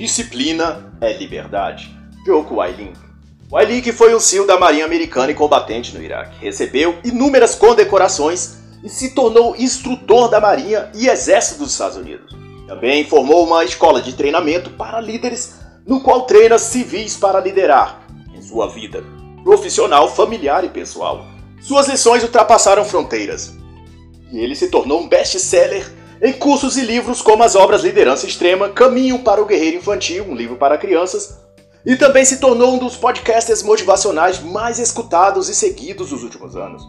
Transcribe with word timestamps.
Disciplina 0.00 0.94
é 0.98 1.12
liberdade. 1.12 1.94
Joko 2.24 2.54
Wailink. 2.54 2.98
Wailink 3.52 3.92
foi 3.92 4.14
um 4.14 4.18
SEAL 4.18 4.46
da 4.46 4.58
Marinha 4.58 4.86
Americana 4.86 5.30
e 5.30 5.34
combatente 5.34 5.94
no 5.94 6.02
Iraque. 6.02 6.42
Recebeu 6.42 6.98
inúmeras 7.04 7.54
condecorações 7.54 8.56
e 8.82 8.88
se 8.88 9.14
tornou 9.14 9.54
instrutor 9.56 10.30
da 10.30 10.40
Marinha 10.40 10.90
e 10.94 11.06
Exército 11.06 11.58
dos 11.58 11.72
Estados 11.72 11.98
Unidos. 11.98 12.34
Também 12.66 13.04
formou 13.04 13.44
uma 13.44 13.62
escola 13.62 14.00
de 14.00 14.14
treinamento 14.14 14.70
para 14.70 15.02
líderes, 15.02 15.56
no 15.86 16.00
qual 16.00 16.22
treina 16.22 16.58
civis 16.58 17.18
para 17.18 17.38
liderar 17.38 18.00
em 18.34 18.40
sua 18.40 18.70
vida 18.70 19.04
profissional, 19.44 20.08
familiar 20.08 20.64
e 20.64 20.70
pessoal. 20.70 21.26
Suas 21.60 21.88
lições 21.88 22.22
ultrapassaram 22.22 22.86
fronteiras. 22.86 23.52
E 24.32 24.38
ele 24.38 24.54
se 24.54 24.68
tornou 24.68 25.02
um 25.02 25.08
best-seller 25.08 25.99
em 26.22 26.32
cursos 26.34 26.76
e 26.76 26.82
livros 26.82 27.22
como 27.22 27.42
as 27.42 27.54
obras 27.54 27.82
Liderança 27.82 28.26
Extrema, 28.26 28.68
Caminho 28.68 29.20
para 29.20 29.40
o 29.40 29.46
Guerreiro 29.46 29.78
Infantil, 29.78 30.24
um 30.28 30.34
livro 30.34 30.56
para 30.56 30.76
crianças, 30.76 31.38
e 31.84 31.96
também 31.96 32.26
se 32.26 32.38
tornou 32.38 32.74
um 32.74 32.78
dos 32.78 32.94
podcasters 32.94 33.62
motivacionais 33.62 34.38
mais 34.38 34.78
escutados 34.78 35.48
e 35.48 35.54
seguidos 35.54 36.10
dos 36.10 36.22
últimos 36.22 36.54
anos. 36.56 36.82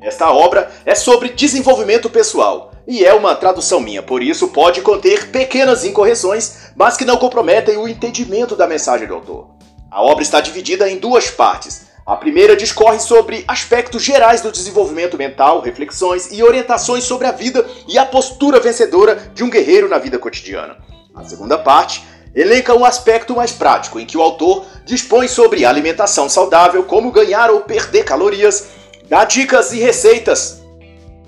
Esta 0.00 0.32
obra 0.32 0.68
é 0.84 0.96
sobre 0.96 1.28
desenvolvimento 1.28 2.10
pessoal 2.10 2.72
e 2.84 3.04
é 3.04 3.14
uma 3.14 3.36
tradução 3.36 3.78
minha, 3.78 4.02
por 4.02 4.20
isso 4.20 4.48
pode 4.48 4.80
conter 4.80 5.30
pequenas 5.30 5.84
incorreções, 5.84 6.72
mas 6.74 6.96
que 6.96 7.04
não 7.04 7.16
comprometem 7.16 7.76
o 7.76 7.86
entendimento 7.86 8.56
da 8.56 8.66
mensagem 8.66 9.06
do 9.06 9.14
autor. 9.14 9.50
A 9.88 10.02
obra 10.02 10.24
está 10.24 10.40
dividida 10.40 10.90
em 10.90 10.96
duas 10.96 11.30
partes. 11.30 11.91
A 12.04 12.16
primeira 12.16 12.56
discorre 12.56 12.98
sobre 12.98 13.44
aspectos 13.46 14.02
gerais 14.02 14.40
do 14.40 14.50
desenvolvimento 14.50 15.16
mental, 15.16 15.60
reflexões 15.60 16.32
e 16.32 16.42
orientações 16.42 17.04
sobre 17.04 17.28
a 17.28 17.32
vida 17.32 17.64
e 17.86 17.96
a 17.96 18.04
postura 18.04 18.58
vencedora 18.58 19.30
de 19.32 19.44
um 19.44 19.50
guerreiro 19.50 19.88
na 19.88 19.98
vida 19.98 20.18
cotidiana. 20.18 20.78
A 21.14 21.22
segunda 21.22 21.56
parte 21.56 22.02
elenca 22.34 22.74
um 22.74 22.84
aspecto 22.84 23.36
mais 23.36 23.52
prático, 23.52 24.00
em 24.00 24.06
que 24.06 24.18
o 24.18 24.22
autor 24.22 24.64
dispõe 24.84 25.28
sobre 25.28 25.64
alimentação 25.64 26.28
saudável, 26.28 26.82
como 26.82 27.12
ganhar 27.12 27.50
ou 27.50 27.60
perder 27.60 28.04
calorias, 28.04 28.66
dá 29.08 29.24
dicas 29.24 29.72
e 29.72 29.78
receitas 29.78 30.60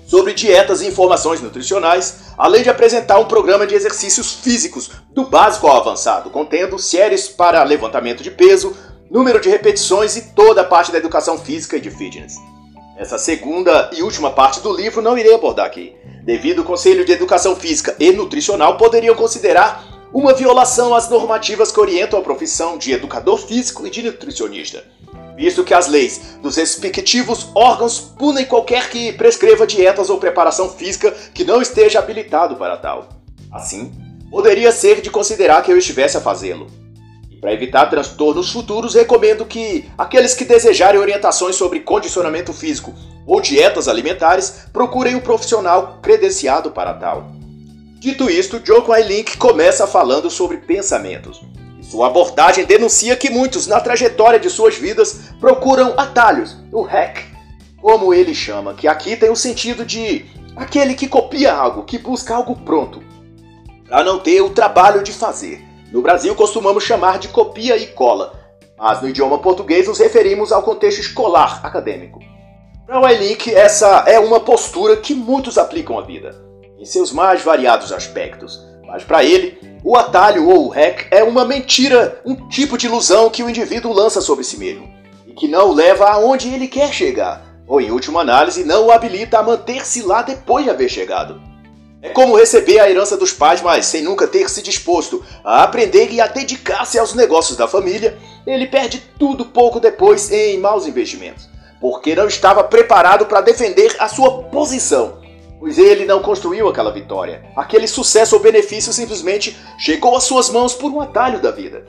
sobre 0.05 0.33
dietas 0.33 0.81
e 0.81 0.87
informações 0.87 1.41
nutricionais, 1.41 2.25
além 2.37 2.63
de 2.63 2.69
apresentar 2.69 3.17
um 3.17 3.25
programa 3.25 3.65
de 3.65 3.75
exercícios 3.75 4.33
físicos 4.33 4.91
do 5.11 5.25
básico 5.25 5.67
ao 5.67 5.77
avançado, 5.77 6.29
contendo 6.29 6.77
séries 6.77 7.27
para 7.27 7.63
levantamento 7.63 8.21
de 8.21 8.29
peso, 8.29 8.75
número 9.09 9.39
de 9.39 9.49
repetições 9.49 10.15
e 10.15 10.33
toda 10.33 10.61
a 10.61 10.65
parte 10.65 10.91
da 10.91 10.97
educação 10.97 11.37
física 11.37 11.77
e 11.77 11.81
de 11.81 11.91
fitness. 11.91 12.35
Essa 12.97 13.17
segunda 13.17 13.89
e 13.93 14.01
última 14.01 14.31
parte 14.31 14.61
do 14.61 14.73
livro 14.73 15.01
não 15.01 15.17
irei 15.17 15.33
abordar 15.33 15.65
aqui, 15.65 15.93
devido 16.23 16.59
o 16.59 16.65
Conselho 16.65 17.03
de 17.03 17.11
Educação 17.11 17.55
Física 17.55 17.95
e 17.99 18.11
Nutricional 18.11 18.77
poderiam 18.77 19.15
considerar 19.15 19.83
uma 20.13 20.33
violação 20.33 20.95
às 20.95 21.09
normativas 21.09 21.73
que 21.73 21.79
orientam 21.79 22.17
a 22.17 22.21
profissão 22.21 22.77
de 22.77 22.93
educador 22.93 23.37
físico 23.37 23.85
e 23.85 23.89
de 23.89 24.01
nutricionista, 24.01 24.81
visto 25.35 25.61
que 25.65 25.73
as 25.73 25.87
leis 25.87 26.37
dos 26.41 26.55
respectivos 26.55 27.49
órgãos 27.53 27.99
punem 27.99 28.45
qualquer 28.45 28.89
que 28.89 29.11
prescreva 29.11 29.67
dietas 29.67 30.09
ou 30.09 30.17
preparação 30.17 30.69
física 30.69 31.11
que 31.33 31.43
não 31.43 31.61
esteja 31.61 31.99
habilitado 31.99 32.55
para 32.55 32.77
tal. 32.77 33.09
Assim, 33.51 33.91
poderia 34.31 34.71
ser 34.71 35.01
de 35.01 35.09
considerar 35.09 35.61
que 35.63 35.71
eu 35.71 35.77
estivesse 35.77 36.15
a 36.15 36.21
fazê-lo. 36.21 36.84
Para 37.45 37.53
evitar 37.53 37.85
transtornos 37.91 38.51
futuros, 38.51 38.95
recomendo 38.95 39.45
que 39.45 39.87
aqueles 39.95 40.33
que 40.33 40.43
desejarem 40.43 40.99
orientações 40.99 41.55
sobre 41.55 41.79
condicionamento 41.79 42.51
físico 42.51 42.91
ou 43.23 43.39
dietas 43.39 43.87
alimentares 43.87 44.65
procurem 44.73 45.13
um 45.13 45.19
profissional 45.19 45.99
credenciado 46.01 46.71
para 46.71 46.95
tal. 46.95 47.27
Dito 47.99 48.31
isto, 48.31 48.59
Joko 48.65 48.95
Link 48.95 49.37
começa 49.37 49.85
falando 49.85 50.27
sobre 50.27 50.57
pensamentos. 50.57 51.39
sua 51.83 52.07
abordagem 52.07 52.65
denuncia 52.65 53.15
que 53.15 53.29
muitos, 53.29 53.67
na 53.67 53.79
trajetória 53.79 54.39
de 54.39 54.49
suas 54.49 54.75
vidas, 54.75 55.31
procuram 55.39 55.93
atalhos, 55.99 56.57
o 56.71 56.81
hack, 56.81 57.25
como 57.79 58.11
ele 58.11 58.33
chama, 58.33 58.73
que 58.73 58.87
aqui 58.87 59.15
tem 59.15 59.29
o 59.29 59.35
sentido 59.35 59.85
de 59.85 60.25
aquele 60.55 60.95
que 60.95 61.07
copia 61.07 61.53
algo, 61.53 61.83
que 61.83 61.99
busca 61.99 62.33
algo 62.33 62.55
pronto, 62.55 63.03
para 63.87 64.03
não 64.03 64.17
ter 64.17 64.41
o 64.41 64.49
trabalho 64.49 65.03
de 65.03 65.13
fazer. 65.13 65.63
No 65.91 66.01
Brasil 66.01 66.33
costumamos 66.35 66.83
chamar 66.83 67.19
de 67.19 67.27
copia 67.27 67.77
e 67.77 67.87
cola, 67.87 68.33
mas 68.77 69.01
no 69.01 69.09
idioma 69.09 69.37
português 69.39 69.87
nos 69.87 69.99
referimos 69.99 70.51
ao 70.51 70.63
contexto 70.63 70.99
escolar 70.99 71.61
acadêmico. 71.63 72.19
Para 72.85 72.99
o 72.99 73.07
Link, 73.07 73.53
essa 73.53 74.03
é 74.07 74.19
uma 74.19 74.39
postura 74.39 74.97
que 74.97 75.15
muitos 75.15 75.57
aplicam 75.57 75.97
à 75.97 76.01
vida, 76.01 76.35
em 76.77 76.85
seus 76.85 77.11
mais 77.11 77.41
variados 77.41 77.91
aspectos. 77.91 78.63
Mas 78.85 79.03
para 79.03 79.23
ele, 79.23 79.57
o 79.83 79.95
atalho 79.95 80.47
ou 80.47 80.67
o 80.67 80.69
hack 80.69 81.07
é 81.11 81.23
uma 81.23 81.45
mentira, 81.45 82.21
um 82.25 82.35
tipo 82.47 82.77
de 82.77 82.87
ilusão 82.87 83.29
que 83.29 83.43
o 83.43 83.49
indivíduo 83.49 83.93
lança 83.93 84.21
sobre 84.21 84.43
si 84.43 84.57
mesmo 84.57 84.93
e 85.25 85.33
que 85.33 85.47
não 85.47 85.69
o 85.69 85.73
leva 85.73 86.09
aonde 86.09 86.53
ele 86.53 86.67
quer 86.67 86.93
chegar, 86.93 87.41
ou 87.67 87.81
em 87.81 87.91
última 87.91 88.21
análise, 88.21 88.63
não 88.63 88.85
o 88.85 88.91
habilita 88.91 89.39
a 89.39 89.43
manter-se 89.43 90.01
lá 90.01 90.21
depois 90.21 90.63
de 90.63 90.69
haver 90.69 90.89
chegado. 90.89 91.41
É 92.05 92.09
como 92.11 92.35
receber 92.35 92.77
a 92.77 92.87
herança 92.87 93.17
dos 93.17 93.33
pais, 93.33 93.63
mas 93.63 93.87
sem 93.87 94.03
nunca 94.03 94.27
ter 94.27 94.47
se 94.47 94.61
disposto 94.61 95.25
a 95.43 95.63
aprender 95.63 96.11
e 96.11 96.21
a 96.21 96.27
dedicar-se 96.27 96.99
aos 96.99 97.15
negócios 97.15 97.57
da 97.57 97.67
família, 97.67 98.15
ele 98.45 98.67
perde 98.67 99.01
tudo 99.17 99.43
pouco 99.45 99.79
depois 99.79 100.31
em 100.31 100.59
maus 100.59 100.85
investimentos, 100.85 101.49
porque 101.81 102.13
não 102.13 102.27
estava 102.27 102.63
preparado 102.63 103.25
para 103.25 103.41
defender 103.41 103.95
a 103.97 104.07
sua 104.07 104.43
posição, 104.43 105.17
pois 105.59 105.79
ele 105.79 106.05
não 106.05 106.21
construiu 106.21 106.69
aquela 106.69 106.91
vitória. 106.91 107.43
Aquele 107.55 107.87
sucesso 107.87 108.35
ou 108.35 108.41
benefício 108.41 108.93
simplesmente 108.93 109.57
chegou 109.79 110.15
às 110.15 110.25
suas 110.25 110.51
mãos 110.51 110.75
por 110.75 110.91
um 110.91 111.01
atalho 111.01 111.41
da 111.41 111.49
vida. 111.49 111.87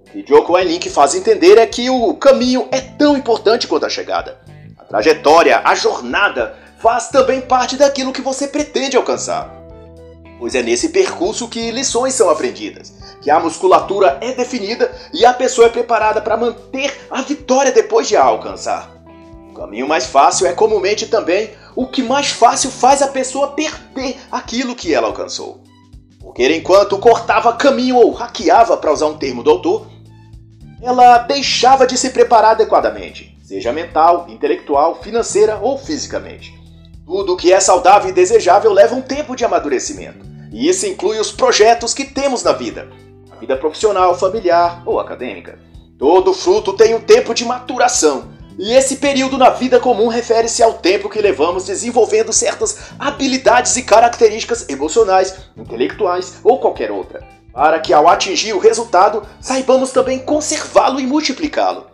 O 0.00 0.10
que 0.10 0.24
Joko 0.26 0.58
Link 0.58 0.90
faz 0.90 1.14
entender 1.14 1.56
é 1.56 1.66
que 1.68 1.88
o 1.88 2.14
caminho 2.14 2.66
é 2.72 2.80
tão 2.80 3.16
importante 3.16 3.68
quanto 3.68 3.86
a 3.86 3.88
chegada. 3.88 4.40
A 4.76 4.82
trajetória, 4.82 5.62
a 5.64 5.72
jornada, 5.76 6.65
faz 6.78 7.08
também 7.08 7.40
parte 7.40 7.76
daquilo 7.76 8.12
que 8.12 8.22
você 8.22 8.46
pretende 8.48 8.96
alcançar. 8.96 9.54
Pois 10.38 10.54
é 10.54 10.62
nesse 10.62 10.90
percurso 10.90 11.48
que 11.48 11.70
lições 11.70 12.14
são 12.14 12.28
aprendidas, 12.28 12.92
que 13.22 13.30
a 13.30 13.40
musculatura 13.40 14.18
é 14.20 14.32
definida 14.32 14.90
e 15.12 15.24
a 15.24 15.32
pessoa 15.32 15.66
é 15.66 15.70
preparada 15.70 16.20
para 16.20 16.36
manter 16.36 16.94
a 17.10 17.22
vitória 17.22 17.72
depois 17.72 18.06
de 18.06 18.16
a 18.16 18.22
alcançar. 18.22 18.90
O 19.50 19.54
caminho 19.54 19.88
mais 19.88 20.04
fácil 20.04 20.46
é 20.46 20.52
comumente 20.52 21.06
também 21.06 21.50
o 21.74 21.86
que 21.86 22.02
mais 22.02 22.30
fácil 22.30 22.70
faz 22.70 23.00
a 23.00 23.08
pessoa 23.08 23.52
perder 23.52 24.16
aquilo 24.30 24.74
que 24.74 24.92
ela 24.92 25.06
alcançou. 25.06 25.62
Porque 26.20 26.54
enquanto 26.54 26.98
cortava 26.98 27.54
caminho 27.54 27.96
ou 27.96 28.10
hackeava, 28.12 28.76
para 28.76 28.92
usar 28.92 29.06
um 29.06 29.16
termo 29.16 29.42
do 29.42 29.50
autor, 29.50 29.86
ela 30.82 31.18
deixava 31.18 31.86
de 31.86 31.96
se 31.96 32.10
preparar 32.10 32.52
adequadamente, 32.52 33.38
seja 33.42 33.72
mental, 33.72 34.26
intelectual, 34.28 35.00
financeira 35.00 35.58
ou 35.62 35.78
fisicamente. 35.78 36.65
Tudo 37.06 37.34
o 37.34 37.36
que 37.36 37.52
é 37.52 37.60
saudável 37.60 38.10
e 38.10 38.12
desejável 38.12 38.72
leva 38.72 38.96
um 38.96 39.00
tempo 39.00 39.36
de 39.36 39.44
amadurecimento. 39.44 40.26
E 40.52 40.68
isso 40.68 40.86
inclui 40.86 41.20
os 41.20 41.30
projetos 41.30 41.94
que 41.94 42.04
temos 42.04 42.42
na 42.42 42.50
vida, 42.52 42.88
a 43.30 43.36
vida 43.36 43.56
profissional, 43.56 44.18
familiar 44.18 44.82
ou 44.84 44.98
acadêmica. 44.98 45.56
Todo 45.96 46.34
fruto 46.34 46.72
tem 46.72 46.96
um 46.96 47.00
tempo 47.00 47.32
de 47.32 47.44
maturação, 47.44 48.36
e 48.58 48.72
esse 48.72 48.96
período 48.96 49.38
na 49.38 49.50
vida 49.50 49.78
comum 49.78 50.08
refere-se 50.08 50.64
ao 50.64 50.74
tempo 50.74 51.08
que 51.08 51.20
levamos 51.20 51.64
desenvolvendo 51.64 52.32
certas 52.32 52.90
habilidades 52.98 53.76
e 53.76 53.82
características 53.82 54.66
emocionais, 54.68 55.36
intelectuais 55.56 56.40
ou 56.42 56.58
qualquer 56.58 56.90
outra, 56.90 57.22
para 57.52 57.78
que 57.78 57.92
ao 57.92 58.08
atingir 58.08 58.52
o 58.52 58.58
resultado 58.58 59.22
saibamos 59.40 59.92
também 59.92 60.18
conservá-lo 60.18 60.98
e 60.98 61.06
multiplicá-lo. 61.06 61.86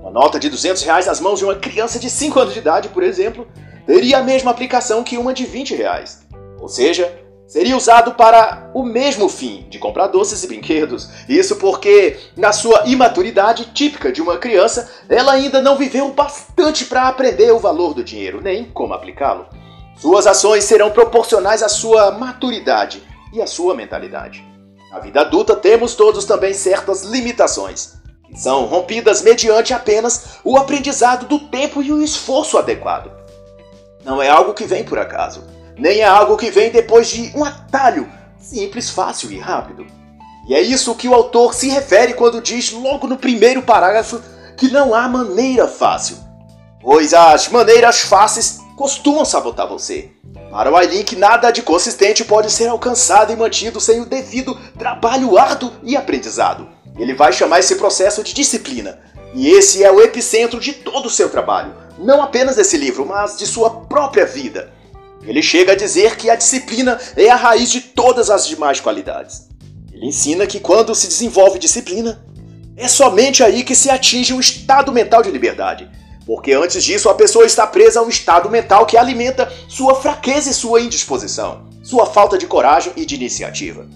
Uma 0.00 0.10
nota 0.10 0.40
de 0.40 0.48
200 0.48 0.82
reais 0.82 1.06
nas 1.06 1.20
mãos 1.20 1.38
de 1.38 1.44
uma 1.44 1.54
criança 1.54 2.00
de 2.00 2.10
5 2.10 2.40
anos 2.40 2.54
de 2.54 2.58
idade, 2.58 2.88
por 2.88 3.02
exemplo, 3.02 3.46
teria 3.90 4.18
a 4.18 4.22
mesma 4.22 4.52
aplicação 4.52 5.02
que 5.02 5.18
uma 5.18 5.34
de 5.34 5.44
20 5.44 5.74
reais. 5.74 6.20
Ou 6.60 6.68
seja, 6.68 7.12
seria 7.48 7.76
usado 7.76 8.14
para 8.14 8.70
o 8.72 8.84
mesmo 8.84 9.28
fim 9.28 9.66
de 9.68 9.80
comprar 9.80 10.06
doces 10.06 10.44
e 10.44 10.46
brinquedos. 10.46 11.08
Isso 11.28 11.56
porque, 11.56 12.16
na 12.36 12.52
sua 12.52 12.84
imaturidade 12.86 13.72
típica 13.74 14.12
de 14.12 14.22
uma 14.22 14.38
criança, 14.38 14.88
ela 15.08 15.32
ainda 15.32 15.60
não 15.60 15.76
viveu 15.76 16.08
bastante 16.12 16.84
para 16.84 17.08
aprender 17.08 17.50
o 17.50 17.58
valor 17.58 17.92
do 17.92 18.04
dinheiro, 18.04 18.40
nem 18.40 18.64
como 18.64 18.94
aplicá-lo. 18.94 19.46
Suas 19.96 20.24
ações 20.24 20.62
serão 20.62 20.92
proporcionais 20.92 21.60
à 21.60 21.68
sua 21.68 22.12
maturidade 22.12 23.02
e 23.32 23.42
à 23.42 23.46
sua 23.46 23.74
mentalidade. 23.74 24.46
Na 24.92 25.00
vida 25.00 25.22
adulta, 25.22 25.56
temos 25.56 25.96
todos 25.96 26.24
também 26.24 26.54
certas 26.54 27.02
limitações, 27.02 27.94
que 28.28 28.38
são 28.38 28.66
rompidas 28.66 29.20
mediante 29.20 29.74
apenas 29.74 30.38
o 30.44 30.56
aprendizado 30.56 31.26
do 31.26 31.40
tempo 31.48 31.82
e 31.82 31.92
o 31.92 32.00
esforço 32.00 32.56
adequado. 32.56 33.18
Não 34.04 34.22
é 34.22 34.28
algo 34.28 34.54
que 34.54 34.64
vem 34.64 34.84
por 34.84 34.98
acaso, 34.98 35.44
nem 35.76 36.00
é 36.00 36.04
algo 36.04 36.36
que 36.36 36.50
vem 36.50 36.70
depois 36.70 37.08
de 37.08 37.32
um 37.36 37.44
atalho 37.44 38.08
simples, 38.38 38.90
fácil 38.90 39.30
e 39.30 39.38
rápido. 39.38 39.86
E 40.48 40.54
é 40.54 40.60
isso 40.60 40.94
que 40.94 41.08
o 41.08 41.14
autor 41.14 41.54
se 41.54 41.68
refere 41.68 42.14
quando 42.14 42.40
diz 42.40 42.72
logo 42.72 43.06
no 43.06 43.16
primeiro 43.16 43.62
parágrafo 43.62 44.20
que 44.56 44.68
não 44.68 44.94
há 44.94 45.06
maneira 45.08 45.68
fácil, 45.68 46.18
pois 46.80 47.14
as 47.14 47.48
maneiras 47.48 48.00
fáceis 48.00 48.58
costumam 48.76 49.24
sabotar 49.24 49.68
você. 49.68 50.10
Para 50.50 50.70
o 50.70 50.76
Ailink, 50.76 51.14
nada 51.14 51.50
de 51.50 51.62
consistente 51.62 52.24
pode 52.24 52.50
ser 52.50 52.68
alcançado 52.68 53.32
e 53.32 53.36
mantido 53.36 53.80
sem 53.80 54.00
o 54.00 54.06
devido 54.06 54.58
trabalho 54.78 55.38
árduo 55.38 55.70
e 55.82 55.96
aprendizado. 55.96 56.68
Ele 56.98 57.14
vai 57.14 57.32
chamar 57.32 57.60
esse 57.60 57.76
processo 57.76 58.22
de 58.24 58.34
disciplina. 58.34 58.98
E 59.32 59.48
esse 59.48 59.84
é 59.84 59.92
o 59.92 60.00
epicentro 60.00 60.58
de 60.58 60.72
todo 60.72 61.06
o 61.06 61.10
seu 61.10 61.30
trabalho, 61.30 61.72
não 62.00 62.22
apenas 62.22 62.56
desse 62.56 62.76
livro, 62.76 63.06
mas 63.06 63.36
de 63.36 63.46
sua 63.46 63.70
própria 63.70 64.26
vida. 64.26 64.72
Ele 65.22 65.42
chega 65.42 65.72
a 65.72 65.76
dizer 65.76 66.16
que 66.16 66.30
a 66.30 66.36
disciplina 66.36 66.98
é 67.16 67.28
a 67.28 67.36
raiz 67.36 67.70
de 67.70 67.80
todas 67.80 68.30
as 68.30 68.46
demais 68.46 68.80
qualidades. 68.80 69.48
Ele 69.92 70.06
ensina 70.06 70.46
que 70.46 70.58
quando 70.58 70.94
se 70.94 71.06
desenvolve 71.06 71.58
disciplina, 71.58 72.24
é 72.76 72.88
somente 72.88 73.44
aí 73.44 73.62
que 73.62 73.74
se 73.74 73.90
atinge 73.90 74.32
o 74.32 74.40
estado 74.40 74.90
mental 74.90 75.22
de 75.22 75.30
liberdade 75.30 75.90
porque 76.30 76.52
antes 76.52 76.84
disso 76.84 77.08
a 77.08 77.14
pessoa 77.14 77.44
está 77.44 77.66
presa 77.66 77.98
a 77.98 78.02
um 78.04 78.08
estado 78.08 78.48
mental 78.48 78.86
que 78.86 78.96
alimenta 78.96 79.52
sua 79.68 79.96
fraqueza 79.96 80.48
e 80.48 80.54
sua 80.54 80.80
indisposição, 80.80 81.66
sua 81.82 82.06
falta 82.06 82.38
de 82.38 82.46
coragem 82.46 82.92
e 82.96 83.04
de 83.04 83.16
iniciativa. 83.16 83.88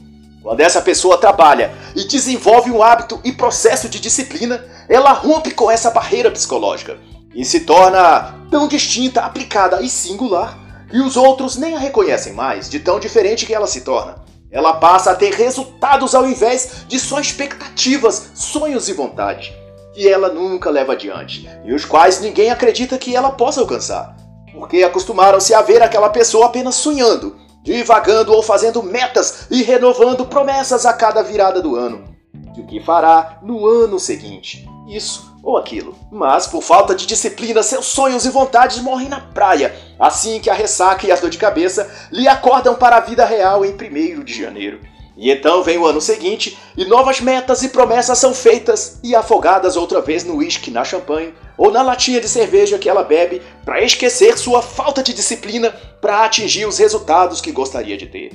Quando 0.43 0.61
essa 0.61 0.83
pessoa 0.83 1.17
trabalha 1.17 1.73
e 1.95 2.09
desenvolve 2.09 2.73
um 2.73 2.83
hábito 2.83 3.21
e 3.23 3.31
processo 3.31 3.89
de 3.89 4.01
disciplina, 4.01 4.65
ela 4.89 5.13
rompe 5.13 5.53
com 5.53 5.71
essa 5.71 5.93
barreira 5.93 6.29
psicológica 6.29 6.99
e 7.35 7.45
se 7.45 7.61
torna 7.61 8.35
tão 8.51 8.69
distinta, 8.69 9.23
aplicada 9.23 9.83
e 9.83 9.89
singular 9.89 10.59
que 10.89 10.99
os 10.99 11.17
outros 11.17 11.57
nem 11.57 11.75
a 11.75 11.79
reconhecem 11.79 12.33
mais 12.33 12.69
de 12.69 12.79
tão 12.79 13.01
diferente 13.01 13.47
que 13.47 13.55
ela 13.55 13.67
se 13.67 13.81
torna. 13.81 14.23
Ela 14.51 14.75
passa 14.75 15.11
a 15.11 15.15
ter 15.15 15.35
resultados 15.35 16.15
ao 16.15 16.29
invés 16.29 16.85
de 16.87 17.01
só 17.01 17.19
expectativas, 17.19 18.31
sonhos 18.35 18.89
e 18.89 18.93
vontade 18.93 19.53
que 19.95 20.09
ela 20.09 20.29
nunca 20.29 20.71
leva 20.71 20.93
adiante 20.93 21.49
e 21.65 21.73
os 21.73 21.85
quais 21.85 22.21
ninguém 22.21 22.51
acredita 22.51 22.99
que 22.99 23.15
ela 23.15 23.31
possa 23.31 23.61
alcançar, 23.61 24.17
porque 24.53 24.83
acostumaram-se 24.83 25.55
a 25.55 25.63
ver 25.63 25.83
aquela 25.83 26.11
pessoa 26.11 26.47
apenas 26.47 26.75
sonhando, 26.75 27.37
divagando 27.63 28.33
ou 28.33 28.43
fazendo 28.43 28.83
metas 28.83 29.47
e 29.51 29.63
renovando 29.63 30.27
promessas 30.27 30.85
a 30.85 30.93
cada 30.93 31.23
virada 31.23 31.63
do 31.63 31.77
ano, 31.77 32.05
de 32.53 32.61
o 32.61 32.67
que 32.67 32.81
fará 32.81 33.39
no 33.43 33.67
ano 33.67 33.99
seguinte, 34.01 34.69
isso 34.89 35.34
ou 35.45 35.59
aquilo. 35.59 35.95
Mas 36.11 36.47
por 36.47 36.63
falta 36.63 36.95
de 36.95 37.07
disciplina, 37.07 37.63
seus 37.63 37.87
sonhos 37.87 38.25
e 38.25 38.31
vontades 38.31 38.79
morrem 38.79 39.09
na 39.09 39.21
praia, 39.21 39.77
assim 39.99 40.41
que 40.41 40.49
a 40.49 40.55
ressaca 40.55 41.07
e 41.07 41.13
as 41.13 41.21
dor 41.21 41.31
de 41.31 41.39
cabeça 41.39 41.89
lhe 42.11 42.27
acordam 42.27 42.75
para 42.75 42.97
a 42.97 43.01
vida 43.01 43.25
real 43.25 43.65
em 43.65 43.73
1 43.73 44.25
de 44.25 44.35
janeiro. 44.35 44.81
E 45.17 45.31
então 45.31 45.63
vem 45.63 45.79
o 45.79 45.87
ano 45.87 46.01
seguinte 46.01 46.59
e 46.77 46.85
novas 46.87 47.21
metas 47.21 47.63
e 47.63 47.69
promessas 47.69 48.19
são 48.19 48.35
feitas 48.35 48.99
e 49.03 49.15
afogadas 49.15 49.77
outra 49.77 50.01
vez 50.01 50.25
no 50.25 50.37
uísque, 50.37 50.73
na 50.73 50.83
champanhe 50.83 51.33
ou 51.57 51.71
na 51.71 51.83
latinha 51.83 52.21
de 52.21 52.29
cerveja 52.29 52.79
que 52.79 52.89
ela 52.89 53.05
bebe 53.05 53.41
para 53.65 53.81
esquecer 53.81 54.37
sua 54.37 54.61
falta 54.61 55.05
de 55.05 55.15
disciplina 55.15 55.73
para 56.01 56.25
atingir 56.25 56.67
os 56.67 56.79
resultados 56.79 57.41
que 57.41 57.53
gostaria 57.53 57.97
de 57.97 58.07
ter. 58.07 58.33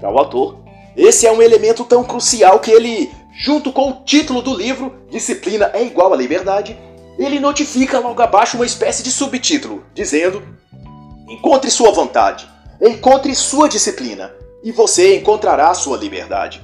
Para 0.00 0.10
o 0.10 0.18
autor, 0.18 0.58
esse 0.96 1.26
é 1.26 1.32
um 1.32 1.40
elemento 1.40 1.84
tão 1.84 2.02
crucial 2.02 2.58
que 2.58 2.70
ele, 2.72 3.10
junto 3.40 3.72
com 3.72 3.88
o 3.88 4.04
título 4.04 4.42
do 4.42 4.54
livro, 4.54 4.94
Disciplina 5.10 5.70
é 5.72 5.82
igual 5.82 6.12
a 6.12 6.16
liberdade, 6.16 6.78
ele 7.18 7.40
notifica 7.40 7.98
logo 7.98 8.20
abaixo 8.22 8.56
uma 8.56 8.66
espécie 8.66 9.02
de 9.02 9.10
subtítulo, 9.10 9.82
dizendo: 9.94 10.42
Encontre 11.26 11.70
sua 11.70 11.90
vontade, 11.90 12.46
encontre 12.80 13.34
sua 13.34 13.68
disciplina 13.68 14.30
e 14.62 14.70
você 14.70 15.16
encontrará 15.16 15.72
sua 15.72 15.96
liberdade. 15.96 16.60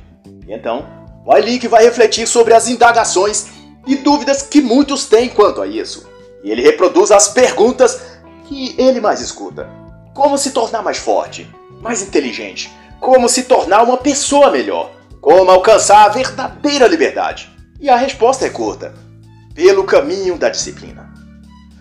Então, 0.46 0.86
o 1.24 1.36
Link 1.38 1.66
vai 1.66 1.82
refletir 1.82 2.26
sobre 2.26 2.52
as 2.52 2.68
indagações 2.68 3.46
e 3.86 3.96
dúvidas 3.96 4.42
que 4.42 4.60
muitos 4.60 5.06
têm 5.06 5.30
quanto 5.30 5.62
a 5.62 5.66
isso. 5.66 6.06
E 6.44 6.50
ele 6.50 6.62
reproduz 6.62 7.10
as 7.10 7.28
perguntas 7.28 8.00
que 8.46 8.74
ele 8.78 9.00
mais 9.00 9.20
escuta. 9.20 9.68
Como 10.14 10.36
se 10.36 10.50
tornar 10.50 10.82
mais 10.82 10.98
forte, 10.98 11.48
mais 11.80 12.02
inteligente? 12.02 12.70
Como 13.00 13.28
se 13.28 13.44
tornar 13.44 13.82
uma 13.82 13.96
pessoa 13.96 14.50
melhor? 14.50 14.95
Como 15.26 15.50
alcançar 15.50 16.04
a 16.04 16.08
verdadeira 16.08 16.86
liberdade? 16.86 17.50
E 17.80 17.90
a 17.90 17.96
resposta 17.96 18.46
é 18.46 18.48
curta: 18.48 18.94
pelo 19.56 19.82
caminho 19.82 20.38
da 20.38 20.48
disciplina. 20.48 21.12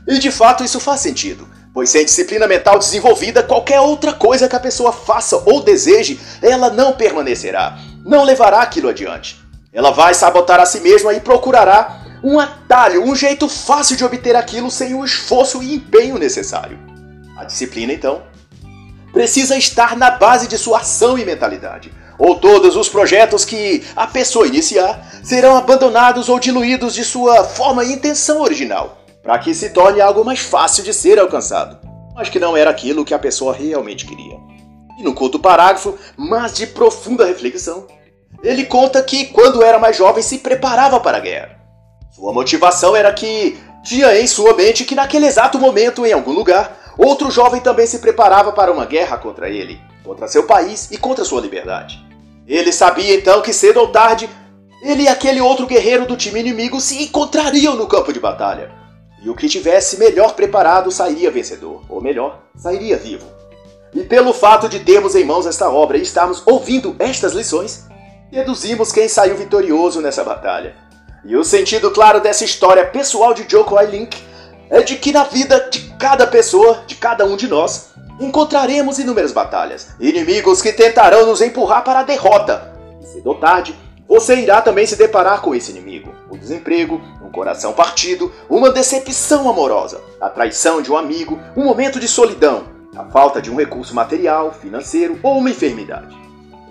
E 0.08 0.18
de 0.18 0.32
fato 0.32 0.64
isso 0.64 0.80
faz 0.80 1.02
sentido 1.02 1.48
pois 1.72 1.90
sem 1.90 2.06
disciplina 2.06 2.48
mental 2.48 2.80
desenvolvida, 2.80 3.44
qualquer 3.44 3.82
outra 3.82 4.14
coisa 4.14 4.48
que 4.48 4.56
a 4.56 4.60
pessoa 4.62 4.94
faça 4.94 5.44
ou 5.46 5.62
deseje, 5.62 6.18
ela 6.42 6.70
não 6.70 6.94
permanecerá, 6.94 7.78
não 8.06 8.24
levará 8.24 8.62
aquilo 8.62 8.88
adiante. 8.88 9.38
Ela 9.74 9.92
vai 9.92 10.14
sabotar 10.14 10.62
a 10.62 10.66
si 10.66 10.80
mesma 10.80 11.14
e 11.14 11.20
procurará 11.20 12.00
um 12.24 12.40
atalho, 12.40 13.04
um 13.04 13.14
jeito 13.14 13.50
fácil 13.50 13.98
de 13.98 14.06
obter 14.06 14.38
aquilo 14.38 14.72
sem 14.72 14.96
o 14.96 15.04
esforço 15.04 15.62
e 15.62 15.76
empenho 15.76 16.18
necessário. 16.18 16.80
A 17.38 17.44
disciplina, 17.44 17.92
então, 17.92 18.24
precisa 19.12 19.58
estar 19.58 19.98
na 19.98 20.12
base 20.12 20.48
de 20.48 20.58
sua 20.58 20.80
ação 20.80 21.18
e 21.20 21.26
mentalidade. 21.26 21.92
Ou 22.18 22.36
todos 22.36 22.76
os 22.76 22.90
projetos 22.90 23.44
que 23.44 23.84
a 23.96 24.08
pessoa 24.08 24.48
iniciar 24.48 25.06
serão 25.24 25.58
abandonados 25.58 26.30
ou 26.30 26.40
diluídos 26.40 26.94
de 26.94 27.04
sua 27.04 27.44
forma 27.44 27.84
e 27.84 27.94
intenção 27.94 28.42
original 28.42 29.06
para 29.26 29.40
que 29.40 29.56
se 29.56 29.72
torne 29.72 30.00
algo 30.00 30.24
mais 30.24 30.40
fácil 30.40 30.84
de 30.84 30.94
ser 30.94 31.18
alcançado, 31.18 31.80
mas 32.14 32.30
que 32.30 32.40
não 32.40 32.56
era 32.56 32.70
aquilo 32.70 33.04
que 33.04 33.14
a 33.14 33.18
pessoa 33.20 33.56
realmente 33.56 34.06
queria. 34.06 34.38
E 35.00 35.04
no 35.04 35.16
culto 35.16 35.40
parágrafo, 35.40 35.98
mas 36.16 36.54
de 36.54 36.68
profunda 36.68 37.26
reflexão, 37.26 37.88
ele 38.44 38.66
conta 38.66 39.02
que 39.02 39.26
quando 39.26 39.64
era 39.64 39.80
mais 39.80 39.98
jovem 39.98 40.22
se 40.22 40.38
preparava 40.38 41.00
para 41.00 41.18
a 41.18 41.22
guerra. 41.22 41.58
Sua 42.12 42.32
motivação 42.32 42.96
era 42.96 43.12
que 43.12 43.58
tinha 43.84 44.16
em 44.16 44.28
sua 44.28 44.54
mente 44.54 44.86
que 44.86 44.94
naquele 44.94 45.26
exato 45.26 45.58
momento, 45.58 46.06
em 46.06 46.14
algum 46.14 46.32
lugar, 46.32 46.94
outro 46.96 47.32
jovem 47.32 47.60
também 47.60 47.88
se 47.88 47.98
preparava 47.98 48.52
para 48.52 48.72
uma 48.72 48.86
guerra 48.86 49.18
contra 49.18 49.50
ele, 49.50 49.82
contra 50.06 50.28
seu 50.28 50.44
país 50.44 50.90
e 50.92 50.98
contra 50.98 51.26
sua 51.26 51.42
liberdade. 51.42 52.00
Ele 52.48 52.72
sabia 52.72 53.16
então 53.16 53.42
que 53.42 53.52
cedo 53.52 53.80
ou 53.80 53.88
tarde, 53.88 54.30
ele 54.82 55.04
e 55.04 55.08
aquele 55.08 55.42
outro 55.42 55.66
guerreiro 55.66 56.06
do 56.06 56.16
time 56.16 56.40
inimigo 56.40 56.80
se 56.80 57.04
encontrariam 57.04 57.76
no 57.76 57.88
campo 57.88 58.14
de 58.14 58.20
batalha 58.20 58.86
e 59.26 59.30
o 59.30 59.36
que 59.36 59.50
tivesse 59.50 59.98
melhor 59.98 60.34
preparado 60.34 60.92
sairia 60.92 61.32
vencedor, 61.32 61.82
ou 61.90 62.00
melhor, 62.00 62.44
sairia 62.56 62.96
vivo. 62.96 63.26
E 63.92 64.04
pelo 64.04 64.32
fato 64.32 64.70
de 64.70 64.82
termos 64.82 65.16
em 65.16 65.26
mãos 65.26 65.48
esta 65.48 65.68
obra 65.68 65.98
e 65.98 66.04
estarmos 66.04 66.44
ouvindo 66.46 66.96
estas 67.00 67.34
lições, 67.34 67.88
deduzimos 68.32 68.92
quem 68.92 69.10
saiu 69.10 69.36
vitorioso 69.36 70.00
nessa 70.00 70.24
batalha. 70.24 70.76
E 71.26 71.36
o 71.36 71.44
sentido 71.44 71.90
claro 71.90 72.22
dessa 72.22 72.46
história 72.46 72.86
pessoal 72.86 73.34
de 73.34 73.48
Joko 73.50 73.82
Link 73.82 74.16
é 74.70 74.84
de 74.84 74.96
que 74.96 75.12
na 75.12 75.24
vida 75.24 75.70
de 75.72 75.80
cada 75.98 76.28
pessoa, 76.28 76.84
de 76.86 76.94
cada 76.94 77.26
um 77.26 77.36
de 77.36 77.48
nós, 77.48 77.95
encontraremos 78.20 79.00
inúmeras 79.00 79.32
batalhas, 79.32 79.90
inimigos 80.00 80.62
que 80.62 80.72
tentarão 80.72 81.26
nos 81.26 81.42
empurrar 81.42 81.84
para 81.84 82.00
a 82.00 82.04
derrota. 82.04 82.74
E 83.02 83.06
cedo 83.06 83.28
ou 83.28 83.36
tarde, 83.36 83.76
você 84.08 84.36
irá 84.36 84.62
também 84.62 84.86
se 84.86 84.96
deparar 84.96 85.42
com 85.42 85.56
esse 85.56 85.72
inimigo: 85.72 86.14
o 86.30 86.38
desemprego, 86.38 87.02
um 87.22 87.32
coração 87.32 87.74
partido, 87.74 88.32
uma 88.50 88.72
decepção 88.72 89.50
amorosa, 89.50 90.02
a 90.22 90.30
traição 90.30 90.82
de 90.82 90.92
um 90.92 90.98
amigo, 90.98 91.40
um 91.56 91.64
momento 91.64 92.00
de 92.00 92.08
solidão, 92.08 92.66
a 92.96 93.04
falta 93.06 93.42
de 93.42 93.52
um 93.52 93.56
recurso 93.56 93.94
material, 93.94 94.54
financeiro 94.54 95.20
ou 95.24 95.40
uma 95.40 95.50
enfermidade. 95.50 96.16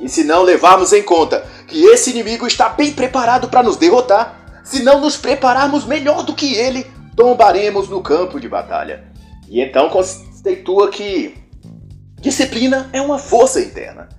E 0.01 0.09
se 0.09 0.25
não 0.25 0.43
levarmos 0.43 0.93
em 0.93 1.03
conta 1.03 1.47
que 1.67 1.85
esse 1.85 2.11
inimigo 2.11 2.47
está 2.47 2.69
bem 2.69 2.93
preparado 2.93 3.49
para 3.49 3.63
nos 3.63 3.77
derrotar, 3.77 4.61
se 4.63 4.83
não 4.83 5.01
nos 5.01 5.17
prepararmos 5.17 5.85
melhor 5.85 6.23
do 6.23 6.35
que 6.35 6.55
ele, 6.55 6.87
tombaremos 7.17 7.89
no 7.89 8.03
campo 8.03 8.41
de 8.41 8.49
batalha. 8.49 9.05
E 9.49 9.61
então 9.61 9.89
conceitua 10.45 10.91
que 10.91 11.35
disciplina 12.21 12.91
é 12.93 13.01
uma 13.01 13.19
força 13.19 13.61
interna. 13.61 14.11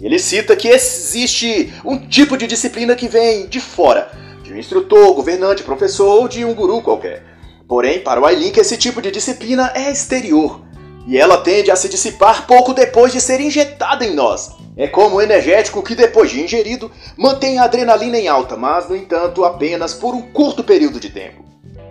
Ele 0.00 0.18
cita 0.18 0.56
que 0.56 0.66
existe 0.66 1.72
um 1.84 1.96
tipo 2.08 2.36
de 2.36 2.48
disciplina 2.48 2.96
que 2.96 3.06
vem 3.06 3.46
de 3.46 3.60
fora, 3.60 4.10
de 4.42 4.52
um 4.52 4.56
instrutor, 4.56 5.14
governante, 5.14 5.62
professor 5.62 6.20
ou 6.20 6.26
de 6.26 6.44
um 6.44 6.52
guru 6.52 6.82
qualquer. 6.82 7.22
Porém, 7.68 8.00
para 8.00 8.20
o 8.20 8.28
iLink, 8.28 8.58
esse 8.58 8.76
tipo 8.76 9.00
de 9.00 9.12
disciplina 9.12 9.70
é 9.74 9.90
exterior, 9.90 10.62
e 11.06 11.16
ela 11.16 11.38
tende 11.38 11.70
a 11.70 11.76
se 11.76 11.88
dissipar 11.88 12.46
pouco 12.46 12.74
depois 12.74 13.12
de 13.12 13.20
ser 13.20 13.40
injetada 13.40 14.04
em 14.04 14.14
nós. 14.14 14.50
É 14.76 14.88
como 14.88 15.16
o 15.16 15.22
energético 15.22 15.82
que, 15.82 15.94
depois 15.94 16.30
de 16.30 16.42
ingerido, 16.42 16.90
mantém 17.16 17.58
a 17.58 17.64
adrenalina 17.64 18.18
em 18.18 18.26
alta, 18.26 18.56
mas, 18.56 18.88
no 18.88 18.96
entanto, 18.96 19.44
apenas 19.44 19.94
por 19.94 20.14
um 20.14 20.22
curto 20.32 20.64
período 20.64 20.98
de 20.98 21.10
tempo. 21.10 21.44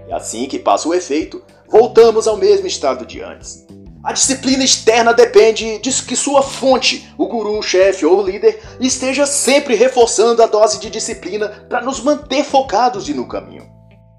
E 0.09 0.13
assim 0.13 0.45
que 0.45 0.59
passa 0.59 0.87
o 0.87 0.93
efeito, 0.93 1.41
voltamos 1.69 2.27
ao 2.27 2.37
mesmo 2.37 2.65
estado 2.65 3.05
de 3.05 3.21
antes. 3.21 3.67
A 4.03 4.13
disciplina 4.13 4.63
externa 4.63 5.13
depende 5.13 5.79
de 5.79 5.91
que 6.03 6.15
sua 6.15 6.41
fonte, 6.41 7.11
o 7.17 7.27
guru, 7.27 7.57
o 7.57 7.63
chefe 7.63 8.05
ou 8.05 8.19
o 8.19 8.23
líder, 8.23 8.59
esteja 8.79 9.25
sempre 9.25 9.75
reforçando 9.75 10.41
a 10.41 10.47
dose 10.47 10.79
de 10.79 10.89
disciplina 10.89 11.49
para 11.67 11.81
nos 11.81 11.99
manter 11.99 12.43
focados 12.43 13.09
e 13.09 13.13
no 13.13 13.27
caminho. 13.27 13.67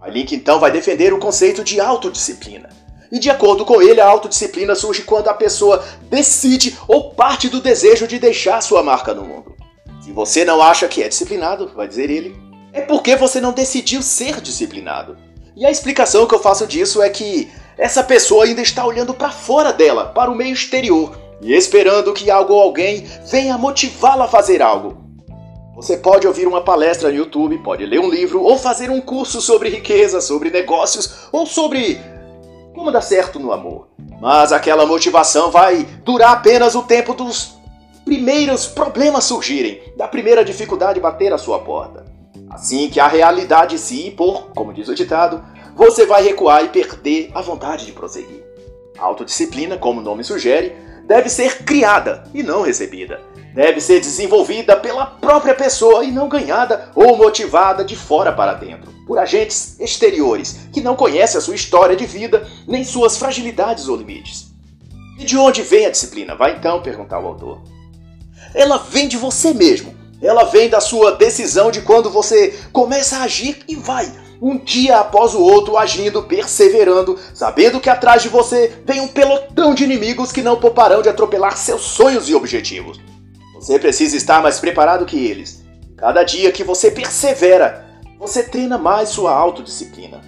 A 0.01 0.09
Link 0.09 0.35
então 0.35 0.61
vai 0.61 0.71
defender 0.71 1.13
o 1.13 1.19
conceito 1.19 1.65
de 1.65 1.81
autodisciplina. 1.81 2.69
E 3.11 3.19
de 3.19 3.31
acordo 3.31 3.65
com 3.65 3.81
ele, 3.81 4.01
a 4.01 4.07
autodisciplina 4.07 4.75
surge 4.75 5.03
quando 5.03 5.29
a 5.29 5.35
pessoa 5.35 5.83
decide 6.03 6.77
ou 6.87 7.15
parte 7.15 7.49
do 7.49 7.61
desejo 7.61 8.07
de 8.07 8.19
deixar 8.19 8.61
sua 8.61 8.83
marca 8.83 9.15
no 9.15 9.25
mundo. 9.25 9.57
Se 10.03 10.13
você 10.13 10.45
não 10.45 10.61
acha 10.61 10.89
que 10.89 11.03
é 11.03 11.09
disciplinado, 11.09 11.73
vai 11.75 11.89
dizer 11.89 12.11
ele, 12.11 12.37
é 12.73 12.81
porque 12.83 13.17
você 13.17 13.41
não 13.41 13.53
decidiu 13.53 14.03
ser 14.03 14.41
disciplinado. 14.41 15.17
E 15.57 15.65
a 15.65 15.71
explicação 15.71 16.27
que 16.27 16.35
eu 16.35 16.39
faço 16.39 16.67
disso 16.67 17.03
é 17.03 17.09
que 17.09 17.51
essa 17.79 18.03
pessoa 18.03 18.45
ainda 18.45 18.61
está 18.61 18.85
olhando 18.85 19.15
para 19.15 19.31
fora 19.31 19.73
dela, 19.73 20.07
para 20.07 20.31
o 20.31 20.35
meio 20.35 20.53
exterior, 20.53 21.17
e 21.41 21.55
esperando 21.55 22.13
que 22.13 22.29
algo 22.29 22.53
ou 22.53 22.61
alguém 22.61 23.07
venha 23.31 23.57
motivá-la 23.57 24.25
a 24.25 24.29
fazer 24.29 24.61
algo. 24.61 24.99
Você 25.77 25.97
pode 25.97 26.27
ouvir 26.27 26.49
uma 26.49 26.61
palestra 26.61 27.09
no 27.09 27.15
YouTube, 27.15 27.57
pode 27.59 27.87
ler 27.87 28.01
um 28.01 28.11
livro 28.11 28.43
ou 28.43 28.59
fazer 28.59 28.91
um 28.91 29.01
curso 29.01 29.41
sobre 29.41 29.69
riqueza, 29.69 30.21
sobre 30.21 30.51
negócios 30.51 31.29
ou 31.31 31.47
sobre 31.47 32.01
como 32.75 32.91
dar 32.91 33.01
certo 33.01 33.39
no 33.39 33.53
amor. 33.53 33.87
Mas 34.21 34.51
aquela 34.51 34.85
motivação 34.85 35.53
vai 35.53 35.87
durar 36.05 36.33
apenas 36.33 36.75
o 36.75 36.83
tempo 36.83 37.15
dos 37.15 37.59
primeiros 38.05 38.67
problemas 38.67 39.23
surgirem, 39.25 39.81
da 39.97 40.09
primeira 40.09 40.45
dificuldade 40.45 40.99
bater 40.99 41.33
à 41.33 41.39
sua 41.39 41.61
porta. 41.61 42.05
Assim 42.51 42.89
que 42.89 42.99
a 42.99 43.07
realidade 43.07 43.79
se 43.79 44.05
impor, 44.05 44.49
como 44.57 44.73
diz 44.73 44.89
o 44.89 44.95
ditado, 44.97 45.45
você 45.79 46.05
vai 46.05 46.25
recuar 46.25 46.65
e 46.65 46.71
perder 46.71 47.31
a 47.33 47.41
vontade 47.41 47.87
de 47.87 47.93
prosseguir. 47.93 48.43
A 48.99 49.05
autodisciplina, 49.05 49.79
como 49.79 50.01
o 50.01 50.03
nome 50.03 50.25
sugere, 50.25 50.75
deve 51.05 51.29
ser 51.29 51.63
criada 51.63 52.25
e 52.35 52.43
não 52.43 52.63
recebida. 52.63 53.21
Deve 53.55 53.81
ser 53.81 54.01
desenvolvida 54.01 54.77
pela 54.77 55.07
própria 55.07 55.55
pessoa 55.55 56.05
e 56.05 56.11
não 56.11 56.29
ganhada 56.29 56.91
ou 56.97 57.17
motivada 57.17 57.85
de 57.85 57.95
fora 57.95 58.33
para 58.33 58.55
dentro, 58.55 58.93
por 59.07 59.21
agentes 59.21 59.79
exteriores 59.79 60.59
que 60.73 60.81
não 60.81 60.97
conhecem 60.97 61.39
a 61.39 61.41
sua 61.41 61.55
história 61.55 61.95
de 61.95 62.07
vida 62.07 62.45
nem 62.67 62.83
suas 62.83 63.17
fragilidades 63.17 63.87
ou 63.87 63.97
limites. 63.97 64.49
E 65.17 65.25
de 65.25 65.37
onde 65.37 65.63
vem 65.63 65.87
a 65.87 65.91
disciplina? 65.91 66.35
Vai 66.35 66.57
então 66.57 66.83
perguntar 66.83 67.21
o 67.21 67.27
autor. 67.29 67.63
Ela 68.53 68.79
vem 68.79 69.07
de 69.07 69.17
você 69.17 69.55
mesmo. 69.55 69.95
Ela 70.21 70.43
vem 70.43 70.69
da 70.69 70.81
sua 70.81 71.13
decisão 71.13 71.71
de 71.71 71.83
quando 71.83 72.11
você 72.11 72.59
começa 72.73 73.19
a 73.19 73.23
agir 73.23 73.63
e 73.69 73.77
vai, 73.77 74.13
um 74.41 74.57
dia 74.57 74.99
após 74.99 75.35
o 75.35 75.41
outro, 75.41 75.77
agindo, 75.77 76.23
perseverando, 76.23 77.19
sabendo 77.35 77.81
que 77.81 77.91
atrás 77.91 78.23
de 78.23 78.29
você 78.29 78.81
vem 78.85 79.01
um 79.01 79.09
pelotão 79.09 79.75
de 79.75 79.85
inimigos 79.85 80.31
que 80.31 80.43
não 80.43 80.57
pouparão 80.57 81.03
de 81.03 81.09
atropelar 81.09 81.57
seus 81.57 81.83
sonhos 81.83 82.29
e 82.29 82.35
objetivos. 82.35 83.01
Você 83.55 83.79
precisa 83.79 84.17
estar 84.17 84.41
mais 84.41 84.61
preparado 84.61 85.05
que 85.05 85.19
eles. 85.19 85.65
Cada 85.97 86.23
dia 86.23 86.53
que 86.53 86.63
você 86.63 86.91
persevera, 86.91 87.85
você 88.19 88.43
treina 88.43 88.79
mais 88.79 89.09
sua 89.09 89.33
autodisciplina. 89.33 90.21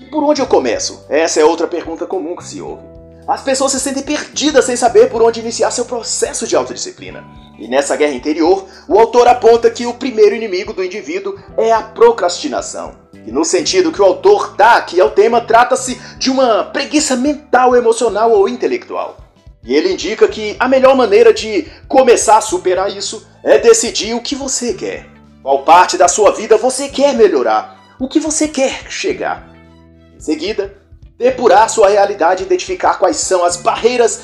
E 0.00 0.06
por 0.06 0.24
onde 0.24 0.40
eu 0.40 0.46
começo? 0.46 1.04
Essa 1.08 1.40
é 1.40 1.44
outra 1.44 1.66
pergunta 1.66 2.06
comum 2.06 2.34
que 2.34 2.44
se 2.44 2.62
ouve. 2.62 2.82
As 3.28 3.42
pessoas 3.42 3.72
se 3.72 3.80
sentem 3.80 4.02
perdidas 4.02 4.64
sem 4.64 4.74
saber 4.74 5.10
por 5.10 5.22
onde 5.22 5.40
iniciar 5.40 5.70
seu 5.70 5.84
processo 5.84 6.46
de 6.46 6.56
autodisciplina. 6.56 7.24
E 7.58 7.68
nessa 7.68 7.94
guerra 7.94 8.14
interior, 8.14 8.66
o 8.88 8.98
autor 8.98 9.28
aponta 9.28 9.70
que 9.70 9.86
o 9.86 9.94
primeiro 9.94 10.34
inimigo 10.34 10.72
do 10.72 10.82
indivíduo 10.82 11.38
é 11.56 11.70
a 11.70 11.82
procrastinação. 11.82 13.01
E 13.26 13.30
no 13.30 13.44
sentido 13.44 13.92
que 13.92 14.02
o 14.02 14.04
autor 14.04 14.56
dá 14.56 14.76
aqui 14.76 15.00
ao 15.00 15.10
tema, 15.10 15.40
trata-se 15.40 16.00
de 16.18 16.30
uma 16.30 16.64
preguiça 16.64 17.16
mental, 17.16 17.76
emocional 17.76 18.32
ou 18.32 18.48
intelectual. 18.48 19.16
E 19.64 19.74
ele 19.74 19.92
indica 19.92 20.26
que 20.26 20.56
a 20.58 20.68
melhor 20.68 20.96
maneira 20.96 21.32
de 21.32 21.66
começar 21.86 22.38
a 22.38 22.40
superar 22.40 22.94
isso 22.94 23.26
é 23.44 23.58
decidir 23.58 24.14
o 24.14 24.20
que 24.20 24.34
você 24.34 24.74
quer. 24.74 25.06
Qual 25.42 25.62
parte 25.62 25.96
da 25.96 26.08
sua 26.08 26.32
vida 26.32 26.56
você 26.56 26.88
quer 26.88 27.14
melhorar? 27.14 27.94
O 27.98 28.08
que 28.08 28.18
você 28.18 28.48
quer 28.48 28.90
chegar? 28.90 29.48
Em 30.16 30.20
seguida, 30.20 30.74
depurar 31.16 31.70
sua 31.70 31.88
realidade 31.88 32.42
e 32.42 32.46
identificar 32.46 32.94
quais 32.94 33.16
são 33.18 33.44
as 33.44 33.56
barreiras 33.56 34.22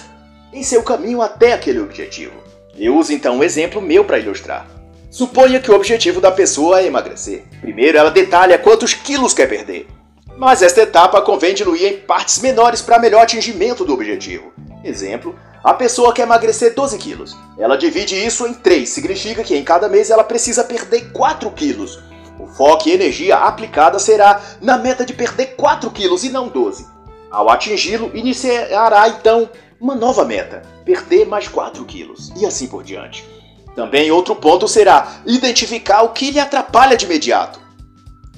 em 0.52 0.62
seu 0.64 0.83
caminho 0.83 1.23
até 1.23 1.52
aquele 1.52 1.78
objetivo. 1.78 2.35
Eu 2.76 2.97
uso 2.97 3.12
então 3.12 3.37
um 3.37 3.45
exemplo 3.45 3.81
meu 3.81 4.05
para 4.05 4.19
ilustrar. 4.19 4.77
Suponha 5.11 5.59
que 5.59 5.71
o 5.71 5.75
objetivo 5.75 6.21
da 6.21 6.31
pessoa 6.31 6.81
é 6.81 6.87
emagrecer. 6.87 7.45
Primeiro, 7.61 7.97
ela 7.97 8.11
detalha 8.11 8.59
quantos 8.59 8.93
quilos 8.93 9.33
quer 9.33 9.49
perder. 9.49 9.88
Mas 10.37 10.62
esta 10.62 10.83
etapa 10.83 11.23
convém 11.23 11.55
diluir 11.55 11.93
em 11.93 11.97
partes 11.97 12.41
menores 12.41 12.83
para 12.83 12.99
melhor 12.99 13.23
atingimento 13.23 13.85
do 13.85 13.95
objetivo. 13.95 14.53
Exemplo, 14.85 15.35
a 15.65 15.75
pessoa 15.75 16.12
quer 16.12 16.23
emagrecer 16.23 16.75
12 16.75 16.99
quilos. 16.99 17.37
Ela 17.59 17.77
divide 17.77 18.15
isso 18.15 18.47
em 18.47 18.55
3, 18.55 18.88
significa 18.88 19.43
que 19.43 19.57
em 19.57 19.65
cada 19.65 19.88
mês 19.88 20.11
ela 20.11 20.23
precisa 20.23 20.62
perder 20.62 21.11
4 21.11 21.50
quilos. 21.53 21.99
O 22.38 22.47
foco 22.47 22.88
e 22.88 22.93
energia 22.93 23.37
aplicada 23.37 23.99
será 23.99 24.41
na 24.61 24.79
meta 24.79 25.05
de 25.05 25.12
perder 25.12 25.57
4 25.57 25.91
quilos 25.91 26.23
e 26.23 26.29
não 26.29 26.49
12. 26.49 26.87
Ao 27.31 27.49
atingi-lo, 27.50 28.11
iniciará 28.15 29.09
então 29.09 29.50
uma 29.81 29.95
nova 29.95 30.25
meta, 30.25 30.62
perder 30.85 31.27
mais 31.27 31.49
4 31.49 31.85
quilos, 31.85 32.33
e 32.37 32.47
assim 32.47 32.69
por 32.69 32.85
diante. 32.85 33.38
Também 33.78 34.11
outro 34.11 34.35
ponto 34.35 34.66
será 34.66 35.20
identificar 35.25 36.02
o 36.02 36.08
que 36.08 36.32
lhe 36.32 36.40
atrapalha 36.40 36.97
de 36.97 37.04
imediato. 37.04 37.61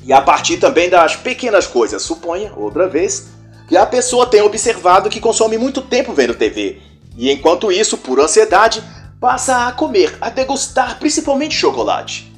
E 0.05 0.13
a 0.13 0.21
partir 0.21 0.59
também 0.59 0.91
das 0.91 1.17
pequenas 1.17 1.67
coisas, 1.67 2.03
suponha, 2.03 2.53
outra 2.55 2.87
vez, 2.87 3.29
que 3.67 3.75
a 3.75 3.87
pessoa 3.87 4.27
tenha 4.27 4.45
observado 4.45 5.09
que 5.09 5.19
consome 5.19 5.57
muito 5.57 5.81
tempo 5.81 6.13
vendo 6.13 6.35
TV, 6.35 6.83
e 7.17 7.33
enquanto 7.33 7.73
isso, 7.73 7.97
por 7.97 8.21
ansiedade, 8.21 8.85
passa 9.19 9.67
a 9.67 9.73
comer, 9.73 10.15
a 10.21 10.29
degustar 10.29 10.99
principalmente 10.99 11.55
chocolate. 11.55 12.31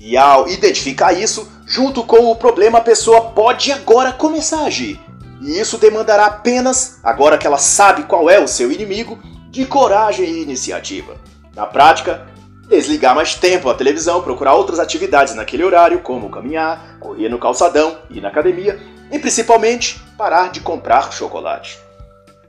E 0.00 0.16
ao 0.16 0.48
identificar 0.48 1.12
isso, 1.12 1.46
junto 1.66 2.02
com 2.02 2.30
o 2.30 2.36
problema, 2.36 2.78
a 2.78 2.80
pessoa 2.80 3.32
pode 3.32 3.70
agora 3.70 4.10
começar 4.10 4.60
a 4.60 4.68
agir. 4.68 4.98
E 5.42 5.60
isso 5.60 5.76
demandará 5.76 6.24
apenas, 6.24 6.98
agora 7.04 7.36
que 7.36 7.46
ela 7.46 7.58
sabe 7.58 8.04
qual 8.04 8.30
é 8.30 8.40
o 8.40 8.48
seu 8.48 8.72
inimigo, 8.72 9.18
de 9.50 9.66
coragem 9.66 10.24
e 10.24 10.42
iniciativa. 10.42 11.14
Na 11.54 11.66
prática, 11.66 12.37
desligar 12.68 13.14
mais 13.14 13.34
tempo 13.34 13.68
a 13.68 13.74
televisão, 13.74 14.22
procurar 14.22 14.54
outras 14.54 14.78
atividades 14.78 15.34
naquele 15.34 15.64
horário, 15.64 16.00
como 16.00 16.30
caminhar, 16.30 16.98
correr 17.00 17.28
no 17.28 17.38
calçadão, 17.38 17.98
ir 18.10 18.20
na 18.20 18.28
academia 18.28 18.78
e 19.10 19.18
principalmente 19.18 20.00
parar 20.16 20.52
de 20.52 20.60
comprar 20.60 21.12
chocolate. 21.12 21.78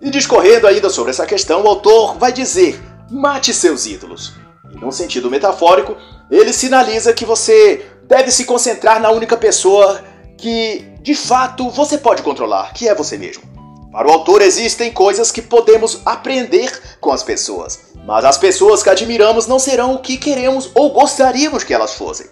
E 0.01 0.09
discorrendo 0.09 0.67
ainda 0.67 0.89
sobre 0.89 1.11
essa 1.11 1.25
questão, 1.25 1.63
o 1.63 1.67
autor 1.67 2.17
vai 2.17 2.31
dizer: 2.31 2.81
mate 3.09 3.53
seus 3.53 3.85
ídolos. 3.85 4.33
E 4.71 4.77
num 4.77 4.91
sentido 4.91 5.31
metafórico, 5.31 5.95
ele 6.29 6.53
sinaliza 6.53 7.13
que 7.13 7.25
você 7.25 7.85
deve 8.03 8.31
se 8.31 8.45
concentrar 8.45 8.99
na 8.99 9.09
única 9.11 9.37
pessoa 9.37 10.01
que 10.37 10.93
de 11.01 11.15
fato 11.15 11.69
você 11.69 11.97
pode 11.97 12.21
controlar, 12.23 12.73
que 12.73 12.87
é 12.87 12.95
você 12.95 13.17
mesmo. 13.17 13.43
Para 13.91 14.07
o 14.07 14.11
autor 14.11 14.43
existem 14.43 14.91
coisas 14.91 15.31
que 15.31 15.41
podemos 15.41 16.01
aprender 16.05 16.97
com 17.01 17.11
as 17.11 17.23
pessoas, 17.23 17.79
mas 18.05 18.23
as 18.23 18.37
pessoas 18.37 18.83
que 18.83 18.89
admiramos 18.89 19.47
não 19.47 19.57
serão 19.57 19.95
o 19.95 19.99
que 19.99 20.15
queremos 20.15 20.69
ou 20.75 20.91
gostaríamos 20.91 21.63
que 21.63 21.73
elas 21.73 21.95
fossem. 21.95 22.27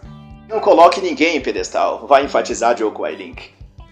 Não 0.47 0.59
coloque 0.59 1.01
ninguém 1.01 1.35
em 1.35 1.41
pedestal, 1.41 2.05
vai 2.07 2.23
enfatizar 2.23 2.77
Joe 2.77 2.91
Quailink. 2.91 3.49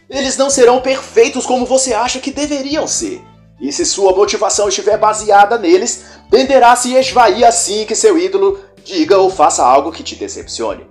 Eles 0.08 0.38
não 0.38 0.52
serão 0.52 0.80
perfeitos 0.80 1.46
como 1.46 1.66
você 1.66 1.94
acha 1.94 2.20
que 2.20 2.30
deveriam 2.30 2.86
ser. 2.88 3.24
E 3.60 3.72
se 3.72 3.84
sua 3.84 4.16
motivação 4.16 4.70
estiver 4.70 4.98
baseada 4.98 5.58
neles, 5.58 6.06
tenderá 6.30 6.74
a 6.74 6.76
se 6.76 6.94
esvair 6.94 7.46
assim 7.46 7.84
que 7.86 7.96
seu 7.96 8.16
ídolo 8.16 8.60
diga 8.84 9.18
ou 9.18 9.32
faça 9.32 9.66
algo 9.66 9.92
que 9.92 10.04
te 10.04 10.16
decepcione. 10.16 10.86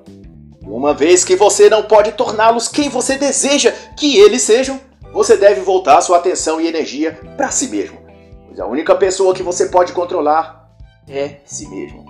Uma 0.67 0.93
vez 0.93 1.25
que 1.25 1.37
você 1.37 1.71
não 1.71 1.85
pode 1.85 2.13
torná-los 2.13 2.67
quem 2.67 2.89
você 2.89 3.17
deseja 3.17 3.73
que 3.97 4.19
eles 4.19 4.43
sejam, 4.43 4.81
você 5.15 5.37
deve 5.37 5.61
voltar 5.61 6.01
sua 6.01 6.17
atenção 6.17 6.61
e 6.61 6.67
energia 6.67 7.17
para 7.37 7.49
si 7.53 7.69
mesmo. 7.69 7.99
Pois 8.49 8.59
a 8.59 8.67
única 8.67 8.97
pessoa 8.97 9.33
que 9.33 9.45
você 9.45 9.67
pode 9.67 9.93
controlar 9.93 10.69
é 11.09 11.37
si 11.45 11.69
mesmo. 11.69 12.05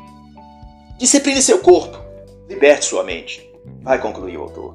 Discipline 0.99 1.43
seu 1.43 1.59
corpo, 1.59 1.99
liberte 2.49 2.87
sua 2.87 3.05
mente, 3.05 3.47
vai 3.83 4.01
concluir 4.01 4.39
o 4.39 4.43
autor. 4.43 4.75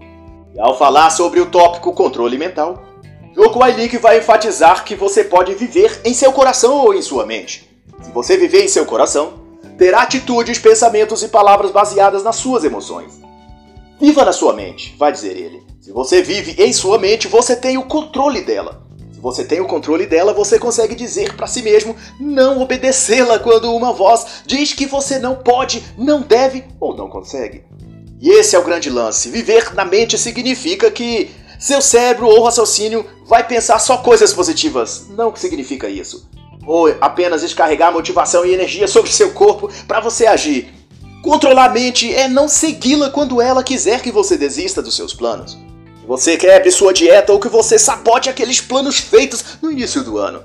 E 0.54 0.60
ao 0.60 0.78
falar 0.78 1.10
sobre 1.10 1.40
o 1.40 1.48
tópico 1.48 1.92
controle 1.92 2.38
mental, 2.38 2.84
Joko 3.34 3.64
Ailik 3.64 3.98
vai 3.98 4.20
enfatizar 4.20 4.86
que 4.86 4.94
você 4.94 5.24
pode 5.24 5.56
viver 5.56 6.00
em 6.06 6.14
seu 6.14 6.32
coração 6.32 6.86
ou 6.86 6.94
em 6.94 7.02
sua 7.02 7.26
mente. 7.26 7.68
Se 8.00 8.12
você 8.12 8.38
viver 8.38 8.64
em 8.64 8.68
seu 8.68 8.86
coração, 8.86 9.40
terá 9.76 10.04
atitudes, 10.04 10.60
pensamentos 10.60 11.24
e 11.24 11.30
palavras 11.30 11.72
baseadas 11.72 12.24
nas 12.24 12.36
suas 12.36 12.64
emoções. 12.64 13.29
Viva 14.00 14.24
na 14.24 14.32
sua 14.32 14.54
mente, 14.54 14.96
vai 14.98 15.12
dizer 15.12 15.36
ele. 15.36 15.62
Se 15.82 15.92
você 15.92 16.22
vive 16.22 16.56
em 16.64 16.72
sua 16.72 16.98
mente, 16.98 17.28
você 17.28 17.54
tem 17.54 17.78
o 17.78 17.84
controle 17.84 18.42
dela. 18.42 18.82
Se 19.12 19.20
você 19.20 19.44
tem 19.44 19.60
o 19.60 19.68
controle 19.68 20.06
dela, 20.06 20.32
você 20.32 20.58
consegue 20.58 20.96
dizer 20.96 21.36
para 21.36 21.48
si 21.48 21.62
mesmo 21.62 21.94
não 22.18 22.62
obedecê-la 22.62 23.38
quando 23.40 23.76
uma 23.76 23.92
voz 23.92 24.44
diz 24.46 24.72
que 24.72 24.86
você 24.86 25.20
não 25.20 25.36
pode, 25.36 25.84
não 25.98 26.22
deve 26.22 26.64
ou 26.80 26.96
não 26.96 27.10
consegue. 27.10 27.66
E 28.22 28.30
esse 28.30 28.56
é 28.56 28.60
o 28.60 28.64
grande 28.64 28.90
lance. 28.90 29.30
Viver 29.30 29.74
na 29.74 29.84
mente 29.84 30.18
significa 30.18 30.90
que 30.90 31.32
seu 31.60 31.82
cérebro 31.82 32.28
ou 32.28 32.44
raciocínio 32.44 33.06
vai 33.26 33.46
pensar 33.46 33.80
só 33.80 33.98
coisas 33.98 34.34
positivas. 34.34 35.08
Não 35.10 35.36
significa 35.36 35.90
isso. 35.90 36.30
Ou 36.66 36.88
apenas 37.02 37.42
descarregar 37.42 37.92
motivação 37.92 38.46
e 38.46 38.54
energia 38.54 38.88
sobre 38.88 39.12
seu 39.12 39.34
corpo 39.34 39.70
para 39.86 40.00
você 40.00 40.26
agir. 40.26 40.79
Controlar 41.22 41.66
a 41.66 41.70
mente 41.70 42.14
é 42.14 42.28
não 42.28 42.48
segui-la 42.48 43.10
quando 43.10 43.42
ela 43.42 43.64
quiser 43.64 44.02
que 44.02 44.12
você 44.12 44.38
desista 44.38 44.82
dos 44.82 44.96
seus 44.96 45.14
planos 45.14 45.58
você 46.10 46.38
quebre 46.38 46.72
sua 46.72 46.92
dieta 46.92 47.32
ou 47.32 47.40
que 47.40 47.48
você 47.48 47.78
sabote 47.78 48.32
aqueles 48.32 48.60
planos 48.60 48.98
feitos 48.98 49.60
no 49.62 49.72
início 49.72 50.04
do 50.04 50.18
ano. 50.18 50.44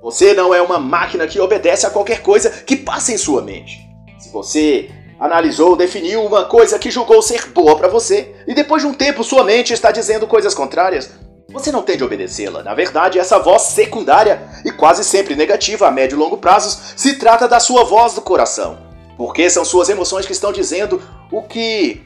Você 0.00 0.32
não 0.34 0.54
é 0.54 0.62
uma 0.62 0.78
máquina 0.78 1.26
que 1.26 1.40
obedece 1.40 1.84
a 1.84 1.90
qualquer 1.90 2.22
coisa 2.22 2.48
que 2.48 2.76
passe 2.76 3.12
em 3.12 3.18
sua 3.18 3.42
mente. 3.42 3.76
Se 4.20 4.30
você 4.30 4.88
analisou, 5.18 5.74
definiu 5.74 6.24
uma 6.24 6.44
coisa 6.44 6.78
que 6.78 6.92
julgou 6.92 7.20
ser 7.22 7.48
boa 7.48 7.74
para 7.74 7.88
você 7.88 8.32
e 8.46 8.54
depois 8.54 8.82
de 8.82 8.88
um 8.88 8.94
tempo 8.94 9.24
sua 9.24 9.42
mente 9.42 9.72
está 9.72 9.90
dizendo 9.90 10.28
coisas 10.28 10.54
contrárias, 10.54 11.10
você 11.52 11.72
não 11.72 11.82
tem 11.82 11.96
de 11.96 12.04
obedecê-la. 12.04 12.62
Na 12.62 12.72
verdade, 12.72 13.18
essa 13.18 13.40
voz 13.40 13.62
secundária 13.62 14.40
e 14.64 14.70
quase 14.70 15.02
sempre 15.02 15.34
negativa 15.34 15.88
a 15.88 15.90
médio 15.90 16.14
e 16.14 16.20
longo 16.20 16.38
prazos 16.38 16.94
se 16.94 17.14
trata 17.14 17.48
da 17.48 17.58
sua 17.58 17.82
voz 17.82 18.14
do 18.14 18.20
coração. 18.20 18.89
Porque 19.20 19.50
são 19.50 19.66
suas 19.66 19.90
emoções 19.90 20.24
que 20.24 20.32
estão 20.32 20.50
dizendo 20.50 20.98
o 21.30 21.42
que 21.42 22.00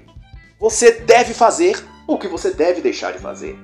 você 0.58 0.90
deve 0.90 1.32
fazer 1.32 1.80
ou 2.08 2.16
o 2.16 2.18
que 2.18 2.26
você 2.26 2.50
deve 2.50 2.80
deixar 2.80 3.12
de 3.12 3.20
fazer. 3.20 3.56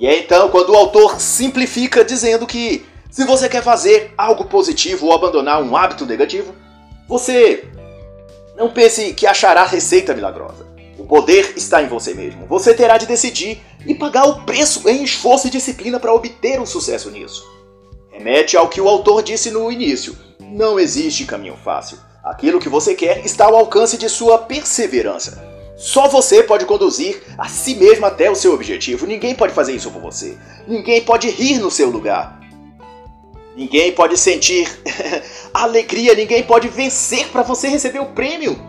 E 0.00 0.06
é 0.06 0.18
então 0.18 0.48
quando 0.48 0.70
o 0.70 0.74
autor 0.74 1.20
simplifica 1.20 2.02
dizendo 2.02 2.46
que 2.46 2.86
se 3.10 3.26
você 3.26 3.46
quer 3.46 3.62
fazer 3.62 4.14
algo 4.16 4.46
positivo 4.46 5.04
ou 5.04 5.12
abandonar 5.12 5.62
um 5.62 5.76
hábito 5.76 6.06
negativo, 6.06 6.54
você 7.06 7.68
não 8.56 8.70
pense 8.70 9.12
que 9.12 9.26
achará 9.26 9.64
receita 9.64 10.14
milagrosa. 10.14 10.66
O 10.98 11.04
poder 11.04 11.52
está 11.58 11.82
em 11.82 11.88
você 11.88 12.14
mesmo. 12.14 12.46
Você 12.46 12.72
terá 12.72 12.96
de 12.96 13.04
decidir 13.04 13.60
e 13.86 13.94
pagar 13.94 14.24
o 14.24 14.46
preço 14.46 14.88
em 14.88 15.04
esforço 15.04 15.48
e 15.48 15.50
disciplina 15.50 16.00
para 16.00 16.14
obter 16.14 16.58
um 16.58 16.64
sucesso 16.64 17.10
nisso. 17.10 17.44
Remete 18.10 18.56
ao 18.56 18.66
que 18.66 18.80
o 18.80 18.88
autor 18.88 19.22
disse 19.22 19.50
no 19.50 19.70
início: 19.70 20.16
não 20.40 20.80
existe 20.80 21.26
caminho 21.26 21.58
fácil. 21.62 22.07
Aquilo 22.28 22.60
que 22.60 22.68
você 22.68 22.94
quer 22.94 23.24
está 23.24 23.46
ao 23.46 23.56
alcance 23.56 23.96
de 23.96 24.06
sua 24.06 24.36
perseverança. 24.36 25.42
Só 25.78 26.08
você 26.08 26.42
pode 26.42 26.66
conduzir 26.66 27.22
a 27.38 27.48
si 27.48 27.74
mesmo 27.74 28.04
até 28.04 28.30
o 28.30 28.34
seu 28.34 28.52
objetivo. 28.52 29.06
Ninguém 29.06 29.34
pode 29.34 29.54
fazer 29.54 29.72
isso 29.72 29.90
por 29.90 30.02
você. 30.02 30.36
Ninguém 30.66 31.00
pode 31.00 31.30
rir 31.30 31.58
no 31.58 31.70
seu 31.70 31.88
lugar. 31.88 32.38
Ninguém 33.56 33.92
pode 33.92 34.18
sentir 34.18 34.68
alegria, 35.54 36.14
ninguém 36.14 36.42
pode 36.42 36.68
vencer 36.68 37.28
para 37.28 37.42
você 37.42 37.68
receber 37.68 38.00
o 38.00 38.12
prêmio. 38.12 38.60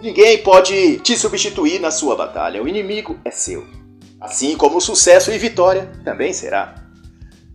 Ninguém 0.00 0.38
pode 0.38 0.98
te 1.00 1.16
substituir 1.16 1.80
na 1.80 1.90
sua 1.90 2.14
batalha. 2.14 2.62
O 2.62 2.68
inimigo 2.68 3.18
é 3.24 3.32
seu. 3.32 3.66
Assim 4.20 4.56
como 4.56 4.76
o 4.76 4.80
sucesso 4.80 5.32
e 5.32 5.38
vitória 5.38 5.90
também 6.04 6.32
será. 6.32 6.76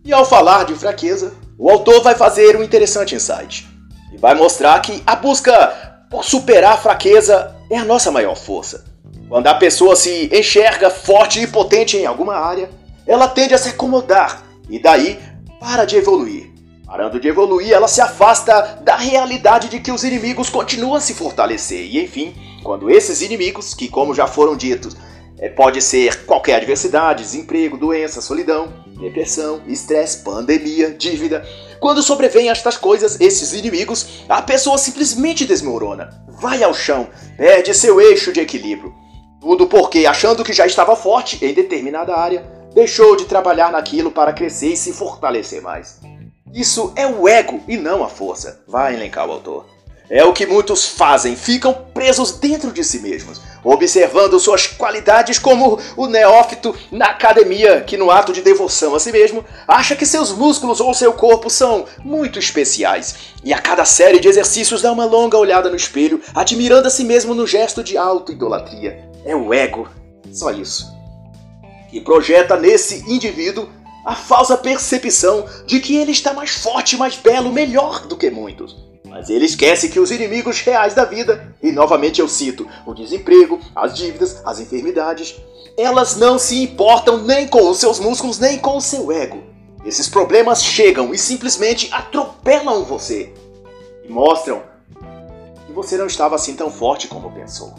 E 0.04 0.12
ao 0.12 0.26
falar 0.26 0.64
de 0.64 0.74
fraqueza, 0.74 1.32
o 1.58 1.70
autor 1.70 2.02
vai 2.02 2.14
fazer 2.14 2.58
um 2.58 2.62
interessante 2.62 3.14
insight. 3.14 3.73
E 4.14 4.18
vai 4.18 4.34
mostrar 4.34 4.80
que 4.80 5.02
a 5.04 5.16
busca 5.16 6.06
por 6.08 6.24
superar 6.24 6.74
a 6.74 6.78
fraqueza 6.78 7.56
é 7.68 7.76
a 7.76 7.84
nossa 7.84 8.12
maior 8.12 8.36
força. 8.36 8.84
Quando 9.28 9.48
a 9.48 9.54
pessoa 9.54 9.96
se 9.96 10.30
enxerga 10.32 10.88
forte 10.88 11.40
e 11.40 11.46
potente 11.46 11.96
em 11.96 12.06
alguma 12.06 12.36
área, 12.36 12.70
ela 13.04 13.26
tende 13.26 13.52
a 13.52 13.58
se 13.58 13.70
acomodar 13.70 14.42
e 14.70 14.78
daí 14.78 15.18
para 15.58 15.84
de 15.84 15.96
evoluir. 15.96 16.52
Parando 16.86 17.18
de 17.18 17.26
evoluir, 17.26 17.72
ela 17.72 17.88
se 17.88 18.00
afasta 18.00 18.78
da 18.82 18.94
realidade 18.94 19.68
de 19.68 19.80
que 19.80 19.90
os 19.90 20.04
inimigos 20.04 20.48
continuam 20.48 20.94
a 20.94 21.00
se 21.00 21.14
fortalecer. 21.14 21.80
E 21.80 22.00
enfim, 22.00 22.34
quando 22.62 22.90
esses 22.90 23.22
inimigos, 23.22 23.74
que 23.74 23.88
como 23.88 24.14
já 24.14 24.28
foram 24.28 24.54
ditos, 24.56 24.96
é, 25.38 25.48
pode 25.48 25.82
ser 25.82 26.24
qualquer 26.24 26.56
adversidade, 26.56 27.24
desemprego, 27.24 27.76
doença, 27.76 28.20
solidão, 28.20 28.83
depressão, 28.98 29.62
estresse, 29.66 30.18
pandemia, 30.18 30.90
dívida. 30.90 31.46
Quando 31.80 32.02
sobrevêm 32.02 32.48
estas 32.48 32.76
coisas, 32.76 33.20
esses 33.20 33.52
inimigos, 33.52 34.24
a 34.28 34.40
pessoa 34.40 34.78
simplesmente 34.78 35.44
desmorona, 35.44 36.10
vai 36.28 36.62
ao 36.62 36.72
chão, 36.72 37.08
perde 37.36 37.74
seu 37.74 38.00
eixo 38.00 38.32
de 38.32 38.40
equilíbrio. 38.40 38.94
Tudo 39.40 39.66
porque, 39.66 40.06
achando 40.06 40.44
que 40.44 40.52
já 40.52 40.66
estava 40.66 40.96
forte 40.96 41.44
em 41.44 41.52
determinada 41.52 42.16
área, 42.16 42.42
deixou 42.74 43.16
de 43.16 43.26
trabalhar 43.26 43.70
naquilo 43.70 44.10
para 44.10 44.32
crescer 44.32 44.72
e 44.72 44.76
se 44.76 44.92
fortalecer 44.92 45.60
mais. 45.60 46.00
Isso 46.52 46.92
é 46.96 47.06
o 47.06 47.28
ego 47.28 47.60
e 47.68 47.76
não 47.76 48.02
a 48.04 48.08
força, 48.08 48.62
vai 48.66 48.94
elencar 48.94 49.28
o 49.28 49.32
autor. 49.32 49.73
É 50.08 50.24
o 50.24 50.32
que 50.32 50.46
muitos 50.46 50.86
fazem, 50.86 51.34
ficam 51.34 51.72
presos 51.94 52.32
dentro 52.32 52.70
de 52.70 52.84
si 52.84 52.98
mesmos, 52.98 53.40
observando 53.64 54.38
suas 54.38 54.66
qualidades 54.66 55.38
como 55.38 55.78
o 55.96 56.06
neófito 56.06 56.74
na 56.92 57.06
academia 57.06 57.80
que, 57.80 57.96
no 57.96 58.10
ato 58.10 58.32
de 58.32 58.42
devoção 58.42 58.94
a 58.94 59.00
si 59.00 59.10
mesmo, 59.10 59.44
acha 59.66 59.96
que 59.96 60.04
seus 60.04 60.30
músculos 60.30 60.80
ou 60.80 60.92
seu 60.92 61.14
corpo 61.14 61.48
são 61.48 61.86
muito 62.04 62.38
especiais 62.38 63.14
e 63.42 63.52
a 63.54 63.60
cada 63.60 63.84
série 63.84 64.20
de 64.20 64.28
exercícios 64.28 64.82
dá 64.82 64.92
uma 64.92 65.06
longa 65.06 65.38
olhada 65.38 65.70
no 65.70 65.76
espelho, 65.76 66.20
admirando 66.34 66.86
a 66.86 66.90
si 66.90 67.04
mesmo 67.04 67.34
no 67.34 67.46
gesto 67.46 67.82
de 67.82 67.96
auto-idolatria. 67.96 69.08
É 69.24 69.34
o 69.34 69.54
ego, 69.54 69.88
só 70.30 70.50
isso 70.50 70.94
e 71.94 72.00
projeta 72.00 72.56
nesse 72.56 73.08
indivíduo 73.08 73.68
a 74.04 74.16
falsa 74.16 74.56
percepção 74.58 75.46
de 75.64 75.78
que 75.78 75.96
ele 75.96 76.10
está 76.10 76.34
mais 76.34 76.50
forte, 76.50 76.96
mais 76.96 77.16
belo, 77.16 77.52
melhor 77.52 78.06
do 78.06 78.16
que 78.16 78.28
muitos. 78.30 78.76
Mas 79.14 79.30
ele 79.30 79.44
esquece 79.44 79.90
que 79.90 80.00
os 80.00 80.10
inimigos 80.10 80.60
reais 80.62 80.92
da 80.92 81.04
vida, 81.04 81.54
e 81.62 81.70
novamente 81.70 82.20
eu 82.20 82.26
cito, 82.26 82.66
o 82.84 82.92
desemprego, 82.92 83.60
as 83.72 83.94
dívidas, 83.94 84.42
as 84.44 84.58
enfermidades, 84.58 85.36
elas 85.78 86.16
não 86.16 86.36
se 86.36 86.60
importam 86.60 87.18
nem 87.18 87.46
com 87.46 87.70
os 87.70 87.78
seus 87.78 88.00
músculos, 88.00 88.40
nem 88.40 88.58
com 88.58 88.76
o 88.76 88.80
seu 88.80 89.12
ego. 89.12 89.40
Esses 89.86 90.08
problemas 90.08 90.64
chegam 90.64 91.14
e 91.14 91.18
simplesmente 91.18 91.88
atropelam 91.92 92.82
você 92.82 93.32
e 94.04 94.10
mostram 94.10 94.64
que 95.64 95.72
você 95.72 95.96
não 95.96 96.08
estava 96.08 96.34
assim 96.34 96.56
tão 96.56 96.68
forte 96.68 97.06
como 97.06 97.30
pensou. 97.30 97.72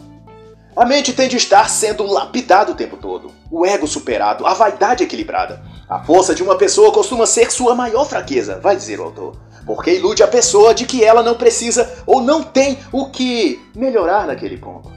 A 0.74 0.86
mente 0.86 1.12
tem 1.12 1.28
de 1.28 1.36
estar 1.36 1.68
sendo 1.68 2.06
lapidada 2.06 2.72
o 2.72 2.76
tempo 2.76 2.96
todo, 2.96 3.30
o 3.50 3.66
ego 3.66 3.86
superado, 3.86 4.46
a 4.46 4.54
vaidade 4.54 5.04
equilibrada. 5.04 5.62
A 5.86 6.02
força 6.02 6.34
de 6.34 6.42
uma 6.42 6.56
pessoa 6.56 6.92
costuma 6.92 7.26
ser 7.26 7.52
sua 7.52 7.74
maior 7.74 8.06
fraqueza, 8.06 8.58
vai 8.58 8.74
dizer 8.74 9.00
o 9.00 9.04
autor, 9.04 9.36
porque 9.66 9.94
ilude 9.94 10.22
a 10.22 10.28
pessoa 10.28 10.72
de 10.72 10.86
que 10.86 11.04
ela 11.04 11.22
não 11.22 11.34
precisa 11.34 11.92
ou 12.06 12.22
não 12.22 12.42
tem 12.42 12.78
o 12.92 13.10
que 13.10 13.60
melhorar 13.74 14.26
naquele 14.26 14.56
ponto. 14.56 14.90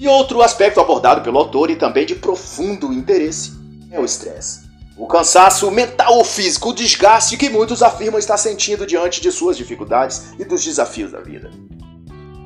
E 0.00 0.08
outro 0.08 0.42
aspecto 0.42 0.80
abordado 0.80 1.20
pelo 1.20 1.38
autor 1.38 1.70
e 1.70 1.76
também 1.76 2.06
de 2.06 2.14
profundo 2.14 2.92
interesse 2.92 3.52
é 3.90 4.00
o 4.00 4.04
estresse. 4.04 4.66
O 4.96 5.06
cansaço 5.06 5.70
mental 5.70 6.16
ou 6.16 6.24
físico, 6.24 6.70
o 6.70 6.74
desgaste 6.74 7.36
que 7.36 7.48
muitos 7.48 7.82
afirmam 7.82 8.18
estar 8.18 8.36
sentindo 8.36 8.86
diante 8.86 9.20
de 9.20 9.30
suas 9.30 9.56
dificuldades 9.56 10.32
e 10.38 10.44
dos 10.44 10.64
desafios 10.64 11.12
da 11.12 11.20
vida. 11.20 11.50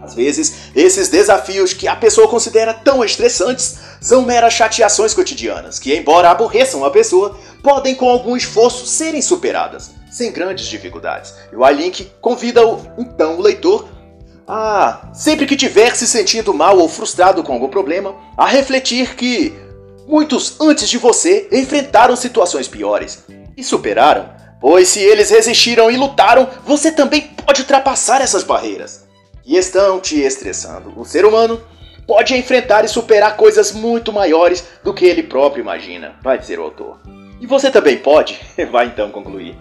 Às 0.02 0.14
vezes, 0.14 0.54
esses 0.74 1.08
desafios 1.08 1.72
que 1.72 1.86
a 1.86 1.94
pessoa 1.94 2.26
considera 2.26 2.74
tão 2.74 3.04
estressantes 3.04 3.78
são 4.00 4.22
meras 4.22 4.52
chateações 4.52 5.14
cotidianas, 5.14 5.78
que, 5.78 5.94
embora 5.94 6.30
aborreçam 6.30 6.84
a 6.84 6.90
pessoa, 6.90 7.38
podem 7.62 7.94
com 7.94 8.08
algum 8.08 8.36
esforço 8.36 8.84
serem 8.84 9.22
superadas, 9.22 9.92
sem 10.10 10.32
grandes 10.32 10.66
dificuldades. 10.66 11.32
E 11.52 11.56
o 11.56 11.68
iLink 11.68 12.10
convida 12.20 12.66
o, 12.66 12.80
então 12.98 13.36
o 13.38 13.40
leitor 13.40 13.88
a, 14.46 15.08
sempre 15.14 15.46
que 15.46 15.56
tiver 15.56 15.94
se 15.94 16.06
sentindo 16.06 16.52
mal 16.52 16.76
ou 16.78 16.88
frustrado 16.88 17.44
com 17.44 17.52
algum 17.52 17.68
problema, 17.68 18.16
a 18.36 18.46
refletir 18.46 19.14
que 19.14 19.54
muitos 20.08 20.60
antes 20.60 20.88
de 20.88 20.98
você 20.98 21.48
enfrentaram 21.52 22.16
situações 22.16 22.66
piores 22.66 23.24
e 23.56 23.62
superaram. 23.62 24.30
Pois 24.60 24.88
se 24.88 25.00
eles 25.00 25.30
resistiram 25.30 25.88
e 25.90 25.96
lutaram, 25.96 26.48
você 26.66 26.90
também 26.90 27.22
pode 27.46 27.60
ultrapassar 27.60 28.20
essas 28.20 28.42
barreiras 28.42 29.11
que 29.42 29.56
estão 29.56 30.00
te 30.00 30.20
estressando. 30.20 30.92
O 30.96 31.04
ser 31.04 31.24
humano 31.24 31.60
pode 32.06 32.34
enfrentar 32.34 32.84
e 32.84 32.88
superar 32.88 33.36
coisas 33.36 33.72
muito 33.72 34.12
maiores 34.12 34.64
do 34.82 34.94
que 34.94 35.04
ele 35.04 35.22
próprio 35.22 35.62
imagina, 35.62 36.16
vai 36.22 36.38
dizer 36.38 36.58
o 36.58 36.64
autor. 36.64 36.98
E 37.40 37.46
você 37.46 37.70
também 37.70 37.98
pode, 37.98 38.40
vai 38.70 38.86
então 38.86 39.10
concluir. 39.10 39.56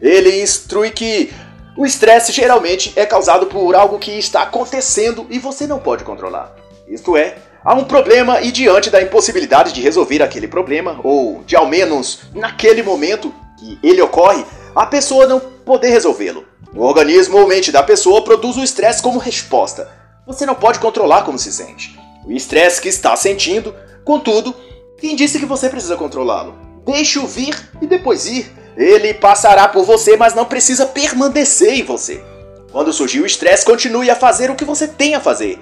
Ele 0.00 0.42
instrui 0.42 0.90
que 0.90 1.32
o 1.76 1.84
estresse 1.84 2.32
geralmente 2.32 2.92
é 2.96 3.06
causado 3.06 3.46
por 3.46 3.74
algo 3.74 3.98
que 3.98 4.12
está 4.12 4.42
acontecendo 4.42 5.26
e 5.30 5.38
você 5.38 5.66
não 5.66 5.78
pode 5.78 6.04
controlar. 6.04 6.52
Isto 6.88 7.16
é, 7.16 7.36
há 7.64 7.74
um 7.74 7.84
problema 7.84 8.40
e 8.40 8.50
diante 8.50 8.90
da 8.90 9.02
impossibilidade 9.02 9.72
de 9.72 9.80
resolver 9.80 10.22
aquele 10.22 10.48
problema, 10.48 10.98
ou 11.04 11.42
de 11.44 11.54
ao 11.54 11.68
menos 11.68 12.20
naquele 12.34 12.82
momento 12.82 13.32
que 13.58 13.78
ele 13.82 14.00
ocorre, 14.00 14.44
a 14.74 14.86
pessoa 14.86 15.26
não 15.26 15.38
poder 15.38 15.90
resolvê-lo. 15.90 16.47
O 16.74 16.82
organismo 16.82 17.38
ou 17.38 17.46
mente 17.46 17.72
da 17.72 17.82
pessoa 17.82 18.22
produz 18.22 18.56
o 18.56 18.62
estresse 18.62 19.02
como 19.02 19.18
resposta. 19.18 19.90
Você 20.26 20.44
não 20.44 20.54
pode 20.54 20.78
controlar 20.78 21.22
como 21.22 21.38
se 21.38 21.50
sente. 21.50 21.98
O 22.26 22.32
estresse 22.32 22.80
que 22.80 22.88
está 22.88 23.16
sentindo, 23.16 23.74
contudo, 24.04 24.54
quem 24.98 25.16
disse 25.16 25.38
que 25.38 25.46
você 25.46 25.70
precisa 25.70 25.96
controlá-lo? 25.96 26.58
Deixe-o 26.84 27.26
vir 27.26 27.56
e 27.80 27.86
depois 27.86 28.26
ir. 28.26 28.52
Ele 28.76 29.14
passará 29.14 29.66
por 29.66 29.84
você, 29.84 30.16
mas 30.16 30.34
não 30.34 30.44
precisa 30.44 30.84
permanecer 30.84 31.72
em 31.74 31.82
você. 31.82 32.22
Quando 32.70 32.92
surgir 32.92 33.20
o 33.20 33.26
estresse, 33.26 33.64
continue 33.64 34.10
a 34.10 34.14
fazer 34.14 34.50
o 34.50 34.54
que 34.54 34.64
você 34.64 34.86
tem 34.86 35.14
a 35.14 35.20
fazer. 35.20 35.58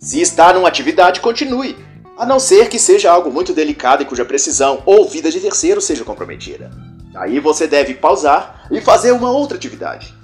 Se 0.00 0.20
está 0.20 0.52
numa 0.52 0.68
atividade, 0.68 1.20
continue, 1.20 1.76
a 2.18 2.26
não 2.26 2.40
ser 2.40 2.68
que 2.68 2.78
seja 2.78 3.10
algo 3.10 3.30
muito 3.30 3.52
delicado 3.52 4.02
e 4.02 4.06
cuja 4.06 4.24
precisão 4.24 4.82
ou 4.84 5.08
vida 5.08 5.30
de 5.30 5.40
terceiro 5.40 5.80
seja 5.80 6.04
comprometida. 6.04 6.70
Aí 7.14 7.38
você 7.38 7.66
deve 7.66 7.94
pausar 7.94 8.55
e 8.70 8.80
fazer 8.80 9.12
uma 9.12 9.30
outra 9.30 9.56
atividade. 9.56 10.14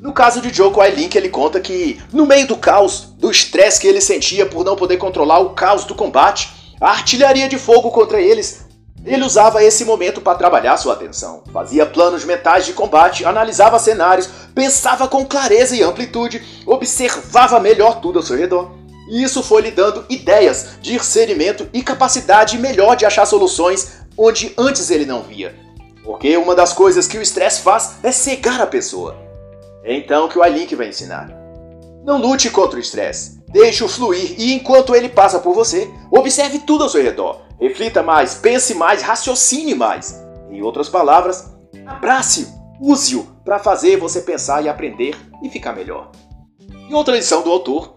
No 0.00 0.12
caso 0.12 0.40
de 0.40 0.54
Joko 0.54 0.80
Ailink, 0.80 1.16
ele 1.16 1.28
conta 1.28 1.58
que, 1.58 2.00
no 2.12 2.24
meio 2.24 2.46
do 2.46 2.56
caos, 2.56 3.12
do 3.18 3.30
estresse 3.30 3.80
que 3.80 3.86
ele 3.86 4.00
sentia 4.00 4.46
por 4.46 4.64
não 4.64 4.76
poder 4.76 4.96
controlar 4.96 5.40
o 5.40 5.50
caos 5.50 5.84
do 5.84 5.94
combate, 5.94 6.50
a 6.80 6.90
artilharia 6.90 7.48
de 7.48 7.58
fogo 7.58 7.90
contra 7.90 8.20
eles, 8.20 8.68
ele 9.04 9.24
usava 9.24 9.62
esse 9.64 9.84
momento 9.84 10.20
para 10.20 10.38
trabalhar 10.38 10.76
sua 10.76 10.92
atenção. 10.92 11.42
Fazia 11.52 11.86
planos 11.86 12.24
mentais 12.24 12.66
de 12.66 12.72
combate, 12.72 13.24
analisava 13.24 13.78
cenários, 13.78 14.28
pensava 14.54 15.08
com 15.08 15.24
clareza 15.24 15.74
e 15.74 15.82
amplitude, 15.82 16.42
observava 16.66 17.58
melhor 17.58 18.00
tudo 18.00 18.18
ao 18.18 18.24
seu 18.24 18.36
redor. 18.36 18.70
E 19.10 19.22
isso 19.22 19.42
foi 19.42 19.62
lhe 19.62 19.70
dando 19.70 20.04
ideias, 20.08 20.78
discernimento 20.82 21.68
e 21.72 21.82
capacidade 21.82 22.58
melhor 22.58 22.94
de 22.94 23.06
achar 23.06 23.24
soluções 23.24 23.98
onde 24.16 24.52
antes 24.58 24.90
ele 24.90 25.06
não 25.06 25.22
via. 25.22 25.54
Porque 26.08 26.38
uma 26.38 26.54
das 26.54 26.72
coisas 26.72 27.06
que 27.06 27.18
o 27.18 27.22
estresse 27.22 27.60
faz 27.60 27.96
é 28.02 28.10
cegar 28.10 28.62
a 28.62 28.66
pessoa. 28.66 29.14
É 29.84 29.94
então 29.94 30.26
que 30.26 30.38
o 30.38 30.46
iLink 30.46 30.74
vai 30.74 30.88
ensinar. 30.88 31.28
Não 32.02 32.16
lute 32.16 32.48
contra 32.48 32.78
o 32.78 32.80
estresse. 32.80 33.42
Deixe-o 33.48 33.86
fluir 33.86 34.34
e 34.40 34.54
enquanto 34.54 34.96
ele 34.96 35.10
passa 35.10 35.38
por 35.38 35.52
você, 35.52 35.86
observe 36.10 36.60
tudo 36.60 36.84
ao 36.84 36.88
seu 36.88 37.02
redor. 37.02 37.42
Reflita 37.60 38.02
mais, 38.02 38.32
pense 38.32 38.74
mais, 38.74 39.02
raciocine 39.02 39.74
mais. 39.74 40.18
Em 40.50 40.62
outras 40.62 40.88
palavras, 40.88 41.52
abrace-o, 41.86 42.48
use-o 42.80 43.24
para 43.44 43.58
fazer 43.58 43.98
você 43.98 44.22
pensar 44.22 44.64
e 44.64 44.68
aprender 44.70 45.14
e 45.42 45.50
ficar 45.50 45.74
melhor. 45.74 46.10
E 46.88 46.94
outra 46.94 47.16
lição 47.16 47.42
do 47.42 47.52
autor 47.52 47.96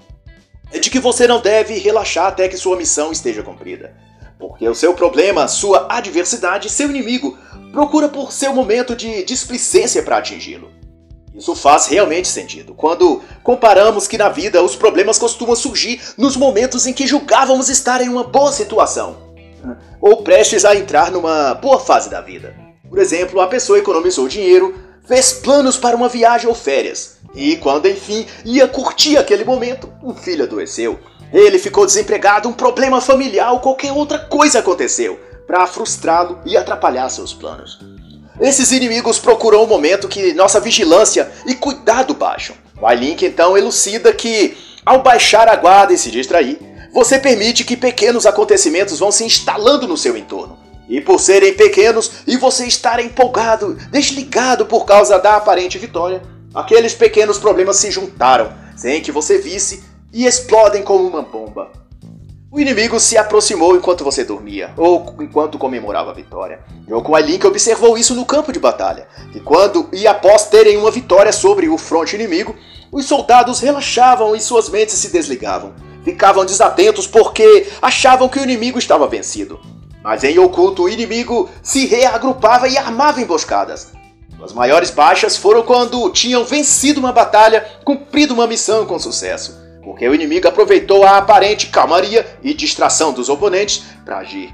é 0.69 0.79
de 0.79 0.89
que 0.89 0.99
você 0.99 1.25
não 1.27 1.39
deve 1.39 1.75
relaxar 1.75 2.27
até 2.27 2.49
que 2.49 2.57
sua 2.57 2.75
missão 2.75 3.09
esteja 3.09 3.41
cumprida. 3.41 3.95
Porque 4.37 4.67
o 4.67 4.73
seu 4.73 4.95
problema, 4.95 5.47
sua 5.47 5.85
adversidade, 5.87 6.67
seu 6.67 6.89
inimigo, 6.89 7.37
procura 7.71 8.09
por 8.09 8.31
seu 8.31 8.53
momento 8.53 8.95
de 8.95 9.23
displicência 9.23 10.03
para 10.03 10.17
atingi-lo. 10.17 10.69
Isso 11.33 11.55
faz 11.55 11.87
realmente 11.87 12.27
sentido. 12.27 12.73
Quando 12.73 13.21
comparamos 13.41 14.07
que 14.07 14.17
na 14.17 14.27
vida 14.27 14.61
os 14.61 14.75
problemas 14.75 15.17
costumam 15.17 15.55
surgir 15.55 16.01
nos 16.17 16.35
momentos 16.35 16.85
em 16.85 16.93
que 16.93 17.07
julgávamos 17.07 17.69
estar 17.69 18.01
em 18.01 18.09
uma 18.09 18.23
boa 18.23 18.51
situação, 18.51 19.31
ou 20.01 20.17
prestes 20.23 20.65
a 20.65 20.75
entrar 20.75 21.11
numa 21.11 21.53
boa 21.53 21.79
fase 21.79 22.09
da 22.09 22.19
vida. 22.19 22.53
Por 22.89 22.99
exemplo, 22.99 23.39
a 23.39 23.47
pessoa 23.47 23.79
economizou 23.79 24.27
dinheiro, 24.27 24.75
fez 25.07 25.31
planos 25.31 25.77
para 25.77 25.95
uma 25.95 26.09
viagem 26.09 26.49
ou 26.49 26.55
férias, 26.55 27.17
e 27.33 27.55
quando 27.57 27.87
enfim 27.87 28.25
ia 28.43 28.67
curtir 28.67 29.17
aquele 29.17 29.45
momento, 29.45 29.91
um 30.03 30.13
filho 30.13 30.43
adoeceu. 30.43 30.99
Ele 31.31 31.57
ficou 31.57 31.85
desempregado, 31.85 32.49
um 32.49 32.53
problema 32.53 32.99
familiar 32.99 33.53
ou 33.53 33.61
qualquer 33.61 33.93
outra 33.93 34.19
coisa 34.19 34.59
aconteceu 34.59 35.17
para 35.51 35.67
frustrá-lo 35.67 36.39
e 36.45 36.55
atrapalhar 36.55 37.09
seus 37.09 37.33
planos. 37.33 37.77
Esses 38.39 38.71
inimigos 38.71 39.19
procuram 39.19 39.63
um 39.63 39.67
momento 39.67 40.07
que 40.07 40.33
nossa 40.33 40.61
vigilância 40.61 41.29
e 41.45 41.53
cuidado 41.53 42.13
baixam. 42.13 42.55
O 42.81 42.89
iLink 42.89 43.25
então 43.25 43.57
elucida 43.57 44.13
que, 44.13 44.57
ao 44.85 45.03
baixar 45.03 45.49
a 45.49 45.55
guarda 45.57 45.91
e 45.91 45.97
se 45.97 46.09
distrair, 46.09 46.57
você 46.93 47.19
permite 47.19 47.65
que 47.65 47.75
pequenos 47.75 48.25
acontecimentos 48.25 48.99
vão 48.99 49.11
se 49.11 49.25
instalando 49.25 49.85
no 49.89 49.97
seu 49.97 50.15
entorno. 50.15 50.57
E 50.87 51.01
por 51.01 51.19
serem 51.19 51.53
pequenos 51.53 52.09
e 52.25 52.37
você 52.37 52.65
estar 52.65 53.03
empolgado, 53.03 53.73
desligado 53.91 54.65
por 54.65 54.85
causa 54.85 55.19
da 55.19 55.35
aparente 55.35 55.77
vitória, 55.77 56.21
aqueles 56.55 56.93
pequenos 56.93 57.37
problemas 57.37 57.75
se 57.75 57.91
juntaram, 57.91 58.53
sem 58.77 59.01
que 59.01 59.11
você 59.11 59.37
visse, 59.37 59.83
e 60.13 60.25
explodem 60.25 60.81
como 60.81 61.05
uma 61.05 61.21
bomba. 61.21 61.80
O 62.53 62.59
inimigo 62.59 62.99
se 62.99 63.17
aproximou 63.17 63.77
enquanto 63.77 64.03
você 64.03 64.25
dormia, 64.25 64.73
ou 64.75 65.15
enquanto 65.21 65.57
comemorava 65.57 66.11
a 66.11 66.13
vitória. 66.13 66.59
Yoko 66.85 67.17
Link 67.17 67.47
observou 67.47 67.97
isso 67.97 68.13
no 68.13 68.25
campo 68.25 68.51
de 68.51 68.59
batalha, 68.59 69.07
e 69.33 69.39
quando 69.39 69.87
e 69.93 70.05
após 70.05 70.47
terem 70.47 70.75
uma 70.75 70.91
vitória 70.91 71.31
sobre 71.31 71.69
o 71.69 71.77
fronte 71.77 72.13
inimigo, 72.13 72.53
os 72.91 73.05
soldados 73.05 73.61
relaxavam 73.61 74.35
e 74.35 74.41
suas 74.41 74.67
mentes 74.67 74.95
se 74.95 75.13
desligavam. 75.13 75.71
Ficavam 76.03 76.43
desatentos 76.43 77.07
porque 77.07 77.69
achavam 77.81 78.27
que 78.27 78.37
o 78.37 78.43
inimigo 78.43 78.77
estava 78.77 79.07
vencido. 79.07 79.57
Mas 80.03 80.25
em 80.25 80.37
oculto, 80.37 80.83
o 80.83 80.89
inimigo 80.89 81.49
se 81.63 81.85
reagrupava 81.85 82.67
e 82.67 82.77
armava 82.77 83.21
emboscadas. 83.21 83.93
As 84.43 84.51
maiores 84.51 84.89
baixas 84.89 85.37
foram 85.37 85.63
quando 85.63 86.09
tinham 86.09 86.43
vencido 86.43 86.99
uma 86.99 87.13
batalha, 87.13 87.65
cumprido 87.85 88.33
uma 88.33 88.45
missão 88.45 88.85
com 88.85 88.99
sucesso 88.99 89.70
porque 90.01 90.09
o 90.09 90.15
inimigo 90.15 90.47
aproveitou 90.47 91.03
a 91.03 91.17
aparente 91.17 91.67
calmaria 91.67 92.25
e 92.41 92.55
distração 92.55 93.13
dos 93.13 93.29
oponentes 93.29 93.83
para 94.03 94.17
agir. 94.17 94.51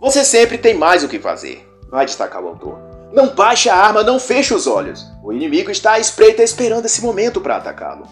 Você 0.00 0.24
sempre 0.24 0.56
tem 0.56 0.74
mais 0.74 1.02
o 1.02 1.08
que 1.08 1.18
fazer, 1.18 1.68
vai 1.90 2.06
destacar 2.06 2.40
o 2.40 2.46
autor. 2.46 2.78
Não 3.12 3.34
baixe 3.34 3.68
a 3.68 3.74
arma, 3.74 4.04
não 4.04 4.20
feche 4.20 4.54
os 4.54 4.68
olhos. 4.68 5.04
O 5.24 5.32
inimigo 5.32 5.72
está 5.72 5.94
à 5.94 5.98
espreita 5.98 6.40
esperando 6.40 6.86
esse 6.86 7.02
momento 7.02 7.40
para 7.40 7.56
atacá-lo. 7.56 8.06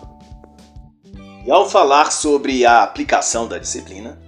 E 1.47 1.51
ao 1.51 1.71
falar 1.71 2.11
sobre 2.11 2.67
a 2.67 2.83
aplicação 2.83 3.47
da 3.47 3.59
disciplina, 3.59 4.21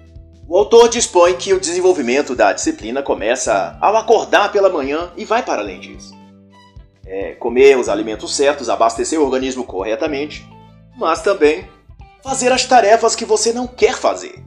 o 0.48 0.56
autor 0.56 0.88
dispõe 0.88 1.34
que 1.34 1.52
o 1.52 1.58
desenvolvimento 1.58 2.32
da 2.32 2.52
disciplina 2.52 3.02
começa 3.02 3.76
ao 3.80 3.96
acordar 3.96 4.52
pela 4.52 4.70
manhã 4.70 5.10
e 5.16 5.24
vai 5.24 5.42
para 5.42 5.62
além 5.62 5.80
disso. 5.80 6.14
É 7.04 7.32
comer 7.32 7.76
os 7.76 7.88
alimentos 7.88 8.36
certos, 8.36 8.70
abastecer 8.70 9.20
o 9.20 9.24
organismo 9.24 9.64
corretamente, 9.64 10.48
mas 10.96 11.20
também 11.22 11.68
fazer 12.26 12.50
as 12.50 12.64
tarefas 12.64 13.14
que 13.14 13.24
você 13.24 13.52
não 13.52 13.68
quer 13.68 13.94
fazer, 13.94 14.42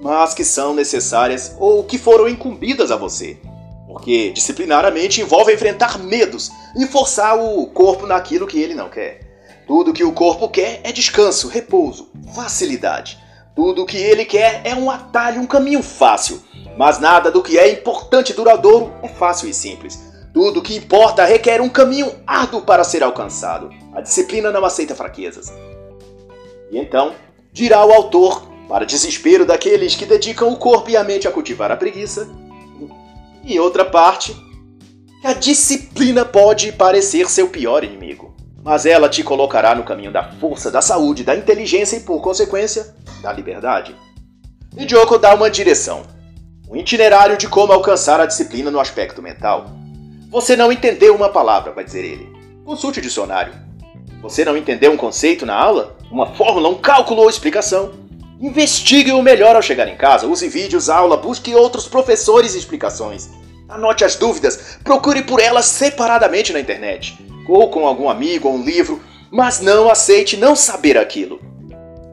mas 0.00 0.34
que 0.34 0.44
são 0.44 0.74
necessárias 0.74 1.54
ou 1.60 1.84
que 1.84 1.96
foram 1.96 2.28
incumbidas 2.28 2.90
a 2.90 2.96
você. 2.96 3.38
Porque 3.86 4.32
disciplinaramente 4.32 5.20
envolve 5.20 5.54
enfrentar 5.54 5.96
medos 5.96 6.50
e 6.76 6.84
forçar 6.86 7.38
o 7.38 7.68
corpo 7.68 8.04
naquilo 8.04 8.48
que 8.48 8.60
ele 8.60 8.74
não 8.74 8.88
quer. 8.88 9.20
Tudo 9.64 9.92
que 9.92 10.02
o 10.02 10.10
corpo 10.10 10.48
quer 10.48 10.80
é 10.82 10.90
descanso, 10.90 11.46
repouso, 11.46 12.10
facilidade. 12.34 13.16
Tudo 13.54 13.86
que 13.86 13.98
ele 13.98 14.24
quer 14.24 14.62
é 14.64 14.74
um 14.74 14.90
atalho, 14.90 15.40
um 15.40 15.46
caminho 15.46 15.84
fácil. 15.84 16.42
Mas 16.76 16.98
nada 16.98 17.30
do 17.30 17.44
que 17.44 17.58
é 17.58 17.70
importante 17.70 18.30
e 18.30 18.34
duradouro 18.34 18.92
é 19.04 19.08
fácil 19.08 19.48
e 19.48 19.54
simples. 19.54 20.02
Tudo 20.34 20.62
que 20.62 20.74
importa 20.74 21.24
requer 21.24 21.60
um 21.60 21.68
caminho 21.68 22.12
árduo 22.26 22.62
para 22.62 22.82
ser 22.82 23.04
alcançado. 23.04 23.70
A 23.94 24.00
disciplina 24.00 24.50
não 24.50 24.64
aceita 24.64 24.96
fraquezas. 24.96 25.52
E 26.72 26.78
então, 26.78 27.14
dirá 27.52 27.84
o 27.84 27.92
autor, 27.92 28.48
para 28.66 28.86
desespero 28.86 29.44
daqueles 29.44 29.94
que 29.94 30.06
dedicam 30.06 30.48
o 30.48 30.56
corpo 30.56 30.88
e 30.88 30.96
a 30.96 31.04
mente 31.04 31.28
a 31.28 31.30
cultivar 31.30 31.70
a 31.70 31.76
preguiça, 31.76 32.26
em 33.44 33.58
outra 33.58 33.84
parte, 33.84 34.34
que 35.20 35.26
a 35.26 35.34
disciplina 35.34 36.24
pode 36.24 36.72
parecer 36.72 37.28
seu 37.28 37.48
pior 37.48 37.84
inimigo, 37.84 38.34
mas 38.64 38.86
ela 38.86 39.10
te 39.10 39.22
colocará 39.22 39.74
no 39.74 39.84
caminho 39.84 40.10
da 40.10 40.32
força, 40.32 40.70
da 40.70 40.80
saúde, 40.80 41.24
da 41.24 41.36
inteligência 41.36 41.96
e, 41.98 42.00
por 42.00 42.22
consequência, 42.22 42.94
da 43.20 43.30
liberdade. 43.30 43.94
E 44.74 44.88
Joko 44.88 45.18
dá 45.18 45.34
uma 45.34 45.50
direção, 45.50 46.04
um 46.66 46.74
itinerário 46.74 47.36
de 47.36 47.48
como 47.48 47.74
alcançar 47.74 48.18
a 48.18 48.26
disciplina 48.26 48.70
no 48.70 48.80
aspecto 48.80 49.20
mental. 49.20 49.66
Você 50.30 50.56
não 50.56 50.72
entendeu 50.72 51.14
uma 51.14 51.28
palavra, 51.28 51.72
vai 51.72 51.84
dizer 51.84 52.02
ele. 52.02 52.32
Consulte 52.64 53.00
o 53.00 53.02
dicionário. 53.02 53.52
Você 54.22 54.44
não 54.44 54.56
entendeu 54.56 54.92
um 54.92 54.96
conceito 54.96 55.44
na 55.44 55.54
aula? 55.54 55.96
Uma 56.08 56.26
fórmula, 56.34 56.68
um 56.68 56.76
cálculo 56.76 57.22
ou 57.22 57.28
explicação? 57.28 57.92
Investigue 58.40 59.10
o 59.10 59.20
melhor 59.20 59.56
ao 59.56 59.62
chegar 59.62 59.88
em 59.88 59.96
casa. 59.96 60.28
Use 60.28 60.48
vídeos, 60.48 60.88
aula, 60.88 61.16
busque 61.16 61.52
outros 61.54 61.88
professores 61.88 62.54
e 62.54 62.58
explicações. 62.58 63.28
Anote 63.68 64.04
as 64.04 64.14
dúvidas, 64.14 64.78
procure 64.84 65.22
por 65.22 65.40
elas 65.40 65.64
separadamente 65.66 66.52
na 66.52 66.60
internet, 66.60 67.18
ou 67.48 67.68
com 67.68 67.86
algum 67.86 68.08
amigo 68.08 68.48
ou 68.48 68.54
um 68.54 68.62
livro, 68.62 69.02
mas 69.30 69.60
não 69.60 69.90
aceite 69.90 70.36
não 70.36 70.54
saber 70.54 70.96
aquilo. 70.96 71.40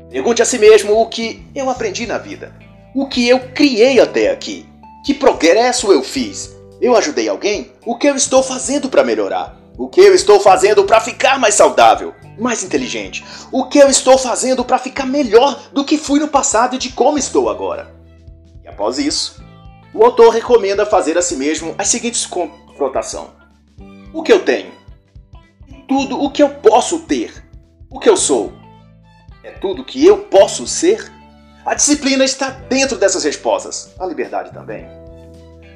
Pergunte 0.10 0.42
a 0.42 0.46
si 0.46 0.58
mesmo 0.58 1.00
o 1.00 1.06
que 1.06 1.46
eu 1.54 1.70
aprendi 1.70 2.08
na 2.08 2.18
vida, 2.18 2.56
o 2.96 3.08
que 3.08 3.28
eu 3.28 3.40
criei 3.54 4.00
até 4.00 4.32
aqui, 4.32 4.66
que 5.06 5.14
progresso 5.14 5.92
eu 5.92 6.02
fiz, 6.02 6.56
eu 6.82 6.96
ajudei 6.96 7.28
alguém, 7.30 7.72
o 7.86 7.96
que 7.98 8.08
eu 8.08 8.16
estou 8.16 8.42
fazendo 8.42 8.90
para 8.90 9.04
melhorar. 9.04 9.60
O 9.80 9.88
que 9.88 10.02
eu 10.02 10.14
estou 10.14 10.42
fazendo 10.42 10.84
para 10.84 11.00
ficar 11.00 11.40
mais 11.40 11.56
saudável, 11.56 12.14
mais 12.38 12.66
inteligente? 12.66 13.24
O 13.50 13.64
que 13.64 13.80
eu 13.80 13.88
estou 13.88 14.18
fazendo 14.18 14.66
para 14.66 14.78
ficar 14.78 15.06
melhor 15.06 15.58
do 15.72 15.86
que 15.86 15.98
fui 15.98 16.20
no 16.20 16.28
passado 16.28 16.76
e 16.76 16.78
de 16.78 16.90
como 16.90 17.18
estou 17.18 17.50
agora? 17.50 17.96
E 18.62 18.68
após 18.68 19.00
isso, 19.00 19.42
o 19.94 20.04
autor 20.04 20.34
recomenda 20.34 20.86
fazer 20.86 21.18
a 21.18 21.22
si 21.22 21.38
mesmo 21.38 21.76
as 21.78 21.88
seguintes 21.88 22.26
confrontações: 22.26 23.30
O 24.12 24.22
que 24.22 24.34
eu 24.34 24.44
tenho? 24.44 24.74
Tudo 25.88 26.22
o 26.22 26.30
que 26.30 26.44
eu 26.44 26.50
posso 26.50 27.00
ter. 27.00 27.42
O 27.90 28.02
que 28.02 28.10
eu 28.10 28.18
sou? 28.18 28.52
É 29.46 29.52
tudo 29.52 29.86
que 29.86 30.06
eu 30.06 30.18
posso 30.26 30.68
ser? 30.68 31.10
A 31.66 31.74
disciplina 31.74 32.26
está 32.26 32.50
dentro 32.50 32.98
dessas 32.98 33.24
respostas, 33.24 33.94
a 33.98 34.06
liberdade 34.06 34.52
também. 34.52 34.86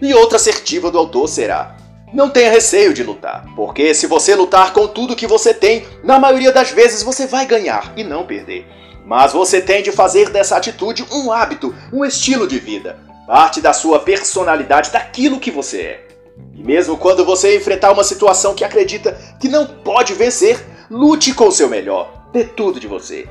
E 0.02 0.14
outra 0.14 0.36
assertiva 0.36 0.92
do 0.92 0.98
autor 0.98 1.30
será: 1.30 1.78
não 2.14 2.30
tenha 2.30 2.52
receio 2.52 2.94
de 2.94 3.04
lutar, 3.04 3.44
porque 3.56 3.94
se 3.94 4.06
você 4.06 4.36
lutar 4.36 4.72
com 4.72 4.88
tudo 4.88 5.16
que 5.16 5.26
você 5.26 5.54
tem, 5.54 5.86
na 6.04 6.20
maioria 6.20 6.52
das 6.52 6.70
vezes 6.72 7.02
você 7.02 7.26
vai 7.26 7.46
ganhar 7.46 7.92
e 7.98 8.04
não 8.04 8.26
perder. 8.26 8.68
Mas 9.06 9.34
você 9.34 9.60
tem 9.60 9.82
de 9.82 9.92
fazer 9.92 10.30
dessa 10.30 10.56
atitude 10.56 11.06
um 11.12 11.32
hábito, 11.32 11.74
um 11.92 12.06
estilo 12.06 12.48
de 12.48 12.60
vida, 12.60 13.00
parte 13.26 13.60
da 13.60 13.74
sua 13.74 14.00
personalidade, 14.00 14.92
daquilo 14.92 15.40
que 15.40 15.52
você 15.52 15.82
é. 15.82 16.08
E 16.54 16.64
mesmo 16.64 16.98
quando 16.98 17.26
você 17.26 17.58
enfrentar 17.58 17.92
uma 17.92 18.04
situação 18.04 18.54
que 18.54 18.64
acredita 18.64 19.18
que 19.40 19.50
não 19.50 19.66
pode 19.66 20.14
vencer, 20.14 20.64
lute 20.90 21.34
com 21.34 21.48
o 21.48 21.52
seu 21.52 21.68
melhor, 21.68 22.28
dê 22.32 22.44
tudo 22.44 22.80
de 22.80 22.88
você. 22.88 23.28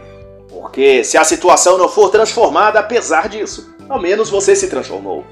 Porque 0.48 1.02
se 1.04 1.16
a 1.16 1.24
situação 1.24 1.78
não 1.78 1.88
for 1.88 2.10
transformada 2.10 2.80
apesar 2.80 3.28
disso, 3.28 3.74
ao 3.88 4.00
menos 4.00 4.28
você 4.28 4.54
se 4.54 4.68
transformou. 4.68 5.24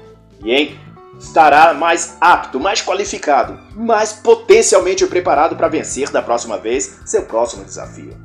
E 0.43 0.51
em 0.51 0.79
estará 1.19 1.73
mais 1.73 2.17
apto, 2.19 2.59
mais 2.59 2.81
qualificado, 2.81 3.59
mais 3.75 4.13
potencialmente 4.13 5.05
preparado 5.05 5.55
para 5.55 5.67
vencer 5.67 6.09
da 6.09 6.21
próxima 6.21 6.57
vez 6.57 6.99
seu 7.05 7.23
próximo 7.23 7.63
desafio. 7.63 8.17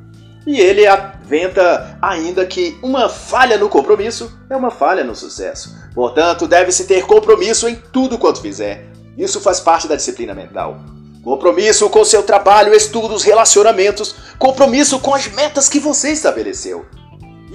E 0.46 0.60
ele 0.60 0.86
aventa 0.86 1.98
ainda 2.00 2.46
que 2.46 2.78
uma 2.82 3.08
falha 3.08 3.58
no 3.58 3.68
compromisso 3.68 4.38
é 4.48 4.56
uma 4.56 4.70
falha 4.70 5.02
no 5.02 5.14
sucesso, 5.14 5.74
Portanto, 5.96 6.46
deve-se 6.46 6.84
ter 6.84 7.06
compromisso 7.06 7.66
em 7.66 7.74
tudo 7.74 8.18
quanto 8.18 8.42
fizer. 8.42 8.84
Isso 9.16 9.40
faz 9.40 9.60
parte 9.60 9.88
da 9.88 9.96
disciplina 9.96 10.34
mental. 10.34 10.78
Compromisso 11.24 11.88
com 11.88 12.04
seu 12.04 12.22
trabalho, 12.22 12.74
estudos, 12.74 13.22
relacionamentos, 13.22 14.14
compromisso 14.38 15.00
com 15.00 15.14
as 15.14 15.26
metas 15.28 15.70
que 15.70 15.80
você 15.80 16.10
estabeleceu. 16.10 16.84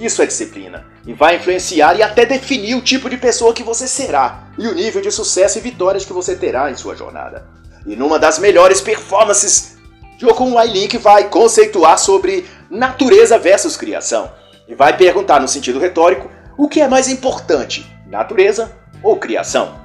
Isso 0.02 0.20
é 0.20 0.26
disciplina 0.26 0.84
e 1.06 1.14
vai 1.14 1.36
influenciar 1.36 1.96
e 1.96 2.02
até 2.02 2.26
definir 2.26 2.74
o 2.74 2.82
tipo 2.82 3.08
de 3.08 3.16
pessoa 3.16 3.54
que 3.54 3.62
você 3.62 3.86
será 3.86 4.48
e 4.58 4.66
o 4.66 4.74
nível 4.74 5.00
de 5.00 5.12
sucesso 5.12 5.58
e 5.58 5.60
vitórias 5.60 6.04
que 6.04 6.12
você 6.12 6.34
terá 6.34 6.68
em 6.72 6.76
sua 6.76 6.96
jornada. 6.96 7.46
E 7.86 7.94
numa 7.94 8.18
das 8.18 8.36
melhores 8.40 8.80
performances, 8.80 9.76
Jokun 10.18 10.54
Wailink 10.54 10.98
vai 10.98 11.28
conceituar 11.28 11.98
sobre 12.00 12.44
natureza 12.68 13.38
versus 13.38 13.76
criação 13.76 14.32
e 14.66 14.74
vai 14.74 14.96
perguntar 14.96 15.40
no 15.40 15.46
sentido 15.46 15.78
retórico 15.78 16.28
o 16.58 16.66
que 16.66 16.80
é 16.80 16.88
mais 16.88 17.08
importante, 17.08 17.88
natureza 18.08 18.72
ou 19.04 19.16
criação. 19.16 19.80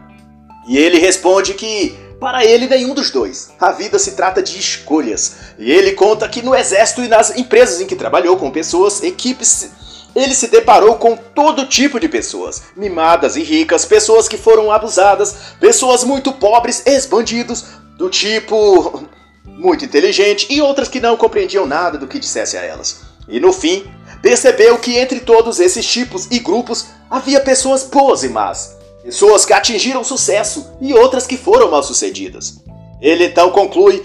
E 0.67 0.80
ele 0.80 0.97
responde 0.97 1.53
que 1.53 1.95
para 2.19 2.43
ele, 2.43 2.65
nenhum 2.65 2.95
dos 2.95 3.12
dois. 3.12 3.51
A 3.60 3.71
vida 3.71 3.99
se 3.99 4.13
trata 4.13 4.41
de 4.41 4.58
escolhas. 4.58 5.36
E 5.60 5.71
ele 5.71 5.91
conta 5.91 6.27
que 6.27 6.41
no 6.41 6.56
exército 6.56 7.03
e 7.03 7.08
nas 7.08 7.38
empresas 7.38 7.80
em 7.80 7.86
que 7.86 7.95
trabalhou 7.95 8.38
com 8.38 8.49
pessoas, 8.49 9.03
equipes, 9.03 9.69
ele 10.17 10.34
se 10.34 10.47
deparou 10.47 10.95
com 10.95 11.15
todo 11.15 11.67
tipo 11.67 11.99
de 11.99 12.10
pessoas, 12.10 12.63
mimadas 12.75 13.36
e 13.36 13.43
ricas, 13.43 13.86
pessoas 13.86 14.27
que 14.27 14.38
foram 14.38 14.71
abusadas, 14.71 15.36
pessoas 15.60 16.03
muito 16.03 16.32
pobres, 16.32 16.82
ex-bandidos, 16.88 17.65
do 17.97 18.10
tipo 18.10 19.03
muito 19.45 19.86
inteligente 19.86 20.47
e 20.49 20.60
outras 20.62 20.88
que 20.88 20.99
não 20.99 21.15
compreendiam 21.15 21.67
nada 21.67 21.97
do 21.97 22.08
que 22.08 22.19
dissesse 22.19 22.58
a 22.58 22.63
elas. 22.63 23.01
E 23.30 23.39
no 23.39 23.53
fim, 23.53 23.86
percebeu 24.21 24.77
que 24.80 24.97
entre 24.97 25.19
todos 25.19 25.60
esses 25.60 25.86
tipos 25.86 26.27
e 26.32 26.39
grupos 26.39 26.88
havia 27.10 27.39
pessoas 27.39 27.84
boas 27.84 28.23
e 28.23 28.30
más, 28.30 28.75
pessoas 29.03 29.45
que 29.45 29.53
atingiram 29.53 30.03
sucesso 30.03 30.67
e 30.82 30.93
outras 30.93 31.27
que 31.27 31.38
foram 31.38 31.69
mal 31.69 31.84
sucedidas. 31.84 32.63
Ele 32.99 33.25
então 33.25 33.51
conclui 33.51 34.03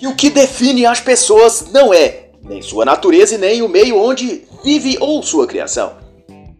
que 0.00 0.06
o 0.08 0.16
que 0.16 0.30
define 0.30 0.84
as 0.84 1.00
pessoas 1.00 1.66
não 1.72 1.94
é 1.94 2.23
nem 2.44 2.62
sua 2.62 2.84
natureza 2.84 3.34
e 3.34 3.38
nem 3.38 3.62
o 3.62 3.68
meio 3.68 3.98
onde 3.98 4.44
vive 4.62 4.96
ou 5.00 5.22
sua 5.22 5.46
criação, 5.46 5.94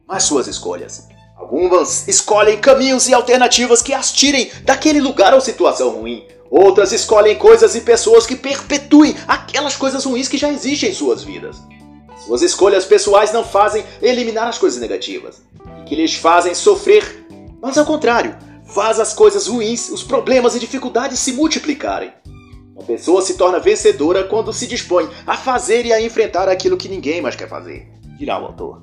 mas 0.06 0.24
suas 0.24 0.46
escolhas. 0.46 1.08
Algumas 1.36 2.08
escolhem 2.08 2.58
caminhos 2.58 3.08
e 3.08 3.14
alternativas 3.14 3.82
que 3.82 3.92
as 3.92 4.12
tirem 4.12 4.50
daquele 4.64 5.00
lugar 5.00 5.34
ou 5.34 5.40
situação 5.40 5.90
ruim. 5.90 6.24
Outras 6.50 6.92
escolhem 6.92 7.36
coisas 7.36 7.74
e 7.74 7.80
pessoas 7.80 8.26
que 8.26 8.36
perpetuem 8.36 9.14
aquelas 9.26 9.76
coisas 9.76 10.04
ruins 10.04 10.28
que 10.28 10.38
já 10.38 10.50
existem 10.50 10.90
em 10.90 10.94
suas 10.94 11.22
vidas. 11.22 11.56
Suas 12.24 12.42
escolhas 12.42 12.84
pessoais 12.84 13.32
não 13.32 13.44
fazem 13.44 13.84
eliminar 14.00 14.46
as 14.48 14.56
coisas 14.56 14.80
negativas, 14.80 15.42
que 15.84 15.94
lhes 15.94 16.14
fazem 16.14 16.54
sofrer 16.54 17.24
mas 17.64 17.78
ao 17.78 17.86
contrário, 17.86 18.36
faz 18.66 19.00
as 19.00 19.14
coisas 19.14 19.46
ruins, 19.46 19.88
os 19.88 20.02
problemas 20.02 20.54
e 20.54 20.60
dificuldades 20.60 21.18
se 21.18 21.32
multiplicarem. 21.32 22.12
Uma 22.74 22.84
pessoa 22.84 23.22
se 23.22 23.34
torna 23.34 23.60
vencedora 23.60 24.24
quando 24.24 24.52
se 24.52 24.66
dispõe 24.66 25.08
a 25.24 25.36
fazer 25.36 25.86
e 25.86 25.92
a 25.92 26.00
enfrentar 26.00 26.48
aquilo 26.48 26.76
que 26.76 26.88
ninguém 26.88 27.22
mais 27.22 27.36
quer 27.36 27.48
fazer, 27.48 27.88
dirá 28.18 28.36
o 28.40 28.46
autor. 28.46 28.82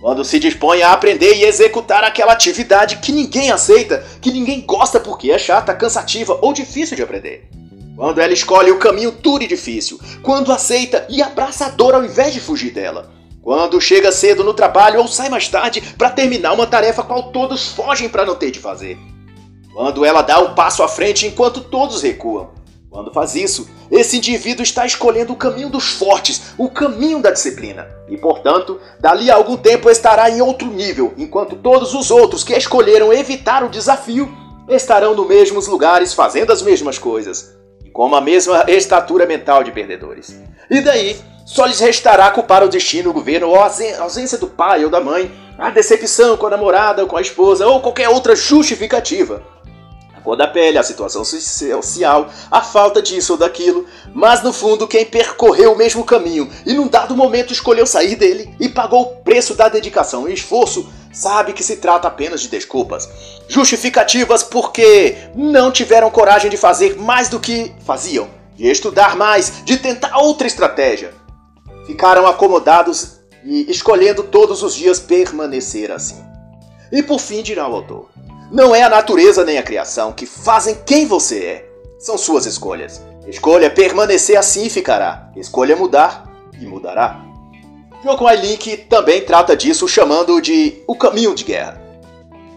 Quando 0.00 0.24
se 0.24 0.38
dispõe 0.38 0.80
a 0.80 0.92
aprender 0.92 1.34
e 1.34 1.44
executar 1.44 2.02
aquela 2.02 2.32
atividade 2.32 2.96
que 2.96 3.12
ninguém 3.12 3.50
aceita, 3.50 4.02
que 4.22 4.32
ninguém 4.32 4.62
gosta 4.62 4.98
porque 4.98 5.30
é 5.30 5.38
chata, 5.38 5.74
cansativa 5.74 6.38
ou 6.40 6.54
difícil 6.54 6.96
de 6.96 7.02
aprender. 7.02 7.50
Quando 7.94 8.20
ela 8.20 8.32
escolhe 8.32 8.70
o 8.70 8.78
caminho 8.78 9.10
duro 9.10 9.42
e 9.42 9.48
difícil, 9.48 10.00
quando 10.22 10.50
aceita 10.50 11.04
e 11.10 11.20
abraça 11.20 11.66
a 11.66 11.68
dor 11.68 11.94
ao 11.94 12.04
invés 12.04 12.32
de 12.32 12.40
fugir 12.40 12.70
dela. 12.70 13.12
Quando 13.42 13.80
chega 13.80 14.12
cedo 14.12 14.42
no 14.42 14.54
trabalho 14.54 15.00
ou 15.00 15.08
sai 15.08 15.28
mais 15.28 15.48
tarde 15.48 15.82
para 15.98 16.10
terminar 16.10 16.52
uma 16.52 16.66
tarefa 16.66 17.02
qual 17.02 17.32
todos 17.32 17.68
fogem 17.68 18.08
para 18.08 18.24
não 18.24 18.34
ter 18.34 18.50
de 18.50 18.60
fazer. 18.60 18.96
Quando 19.74 20.04
ela 20.04 20.22
dá 20.22 20.38
um 20.38 20.54
passo 20.54 20.82
à 20.82 20.88
frente 20.88 21.26
enquanto 21.26 21.60
todos 21.60 22.02
recuam. 22.02 22.56
Quando 22.90 23.12
faz 23.12 23.34
isso, 23.34 23.68
esse 23.90 24.16
indivíduo 24.16 24.62
está 24.62 24.86
escolhendo 24.86 25.32
o 25.32 25.36
caminho 25.36 25.68
dos 25.68 25.90
fortes, 25.90 26.54
o 26.56 26.70
caminho 26.70 27.20
da 27.20 27.30
disciplina. 27.30 27.86
E, 28.08 28.16
portanto, 28.16 28.80
dali 28.98 29.30
a 29.30 29.34
algum 29.34 29.56
tempo 29.56 29.90
estará 29.90 30.30
em 30.30 30.40
outro 30.40 30.68
nível, 30.68 31.12
enquanto 31.18 31.56
todos 31.56 31.92
os 31.94 32.10
outros 32.10 32.42
que 32.42 32.54
escolheram 32.54 33.12
evitar 33.12 33.62
o 33.62 33.68
desafio 33.68 34.32
estarão 34.68 35.14
nos 35.14 35.28
mesmos 35.28 35.66
lugares 35.66 36.14
fazendo 36.14 36.50
as 36.50 36.62
mesmas 36.62 36.98
coisas, 36.98 37.54
com 37.92 38.14
a 38.14 38.20
mesma 38.20 38.64
estatura 38.68 39.26
mental 39.26 39.62
de 39.62 39.70
perdedores. 39.70 40.34
E 40.70 40.80
daí, 40.80 41.16
só 41.44 41.66
lhes 41.66 41.80
restará 41.80 42.30
culpar 42.30 42.62
o 42.62 42.68
destino, 42.68 43.10
o 43.10 43.12
governo, 43.12 43.48
ou 43.48 43.56
a 43.56 43.70
ausência 44.00 44.38
do 44.38 44.46
pai 44.46 44.84
ou 44.84 44.90
da 44.90 45.00
mãe, 45.00 45.30
a 45.58 45.70
decepção 45.70 46.36
com 46.36 46.46
a 46.46 46.50
namorada 46.50 47.02
ou 47.02 47.08
com 47.08 47.16
a 47.16 47.22
esposa, 47.22 47.66
ou 47.66 47.80
qualquer 47.80 48.08
outra 48.08 48.36
justificativa. 48.36 49.42
Cor 50.28 50.36
da 50.36 50.46
pele, 50.46 50.76
a 50.76 50.82
situação 50.82 51.24
social, 51.24 52.28
a 52.50 52.60
falta 52.60 53.00
disso 53.00 53.32
ou 53.32 53.38
daquilo, 53.38 53.86
mas 54.12 54.42
no 54.42 54.52
fundo 54.52 54.86
quem 54.86 55.06
percorreu 55.06 55.72
o 55.72 55.78
mesmo 55.78 56.04
caminho 56.04 56.50
e 56.66 56.74
num 56.74 56.86
dado 56.86 57.16
momento 57.16 57.50
escolheu 57.50 57.86
sair 57.86 58.14
dele 58.14 58.54
e 58.60 58.68
pagou 58.68 59.00
o 59.00 59.16
preço 59.22 59.54
da 59.54 59.70
dedicação 59.70 60.28
e 60.28 60.34
esforço, 60.34 60.86
sabe 61.14 61.54
que 61.54 61.64
se 61.64 61.76
trata 61.76 62.08
apenas 62.08 62.42
de 62.42 62.48
desculpas. 62.48 63.08
Justificativas 63.48 64.42
porque 64.42 65.16
não 65.34 65.72
tiveram 65.72 66.10
coragem 66.10 66.50
de 66.50 66.58
fazer 66.58 66.94
mais 66.98 67.30
do 67.30 67.40
que 67.40 67.72
faziam, 67.86 68.28
de 68.54 68.70
estudar 68.70 69.16
mais, 69.16 69.64
de 69.64 69.78
tentar 69.78 70.18
outra 70.18 70.46
estratégia 70.46 71.14
ficaram 71.86 72.26
acomodados 72.26 73.20
e 73.42 73.70
escolhendo 73.70 74.22
todos 74.22 74.62
os 74.62 74.74
dias 74.74 75.00
permanecer 75.00 75.90
assim. 75.90 76.22
E 76.92 77.02
por 77.02 77.18
fim, 77.18 77.42
dirá 77.42 77.66
o 77.66 77.74
autor: 77.74 78.10
Não 78.50 78.74
é 78.74 78.82
a 78.82 78.88
natureza 78.88 79.44
nem 79.44 79.58
a 79.58 79.62
criação 79.62 80.10
que 80.10 80.24
fazem 80.24 80.78
quem 80.86 81.06
você 81.06 81.38
é, 81.44 81.68
são 81.98 82.16
suas 82.16 82.46
escolhas. 82.46 83.02
Escolha 83.26 83.68
permanecer 83.68 84.38
assim 84.38 84.64
e 84.64 84.70
ficará. 84.70 85.30
Escolha 85.36 85.76
mudar 85.76 86.24
e 86.58 86.64
mudará. 86.64 87.22
Joko 88.02 88.26
Link 88.30 88.76
também 88.88 89.20
trata 89.20 89.54
disso 89.54 89.86
chamando 89.86 90.40
de 90.40 90.82
o 90.86 90.94
caminho 90.94 91.34
de 91.34 91.44
guerra. 91.44 91.78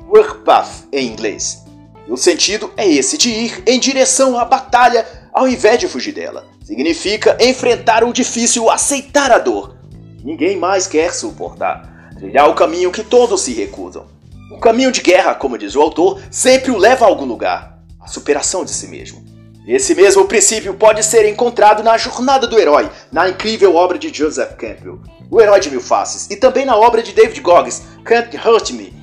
Work 0.08 0.46
path 0.46 0.86
em 0.94 1.08
inglês. 1.08 1.66
E 2.08 2.12
o 2.12 2.16
sentido 2.16 2.72
é 2.78 2.88
esse 2.88 3.18
de 3.18 3.30
ir 3.30 3.64
em 3.68 3.78
direção 3.78 4.40
à 4.40 4.46
batalha 4.46 5.06
ao 5.34 5.46
invés 5.46 5.78
de 5.78 5.90
fugir 5.90 6.14
dela. 6.14 6.46
Significa 6.64 7.38
enfrentar 7.42 8.06
o 8.06 8.14
difícil, 8.14 8.70
aceitar 8.70 9.30
a 9.30 9.40
dor. 9.40 9.76
Ninguém 10.24 10.56
mais 10.56 10.88
quer 10.88 11.14
suportar. 11.14 12.12
Trilhar 12.18 12.50
o 12.50 12.56
caminho 12.56 12.92
que 12.92 13.04
todos 13.04 13.42
se 13.42 13.52
recusam. 13.52 14.06
O 14.52 14.60
caminho 14.60 14.92
de 14.92 15.02
guerra, 15.02 15.34
como 15.34 15.58
diz 15.58 15.76
o 15.76 15.82
autor, 15.82 16.20
sempre 16.30 16.72
o 16.72 16.78
leva 16.78 17.06
a 17.06 17.08
algum 17.08 17.26
lugar 17.26 17.80
a 18.00 18.08
superação 18.08 18.66
de 18.66 18.72
si 18.72 18.88
mesmo. 18.88 19.24
Esse 19.66 19.96
mesmo 19.96 20.26
princípio 20.26 20.74
pode 20.74 21.04
ser 21.04 21.26
encontrado 21.26 21.82
na 21.82 21.98
Jornada 21.98 22.46
do 22.48 22.60
Herói, 22.60 22.90
na 23.12 23.30
incrível 23.30 23.76
obra 23.76 23.98
de 23.98 24.12
Joseph 24.14 24.56
Campbell, 24.56 25.00
O 25.30 25.40
Herói 25.40 25.60
de 25.60 25.70
Mil 25.70 25.80
Faces, 25.80 26.30
e 26.30 26.36
também 26.36 26.66
na 26.66 26.76
obra 26.76 27.02
de 27.02 27.14
David 27.14 27.40
Goggins, 27.40 27.84
Can't 28.04 28.36
Hurt 28.38 28.72
Me, 28.72 28.94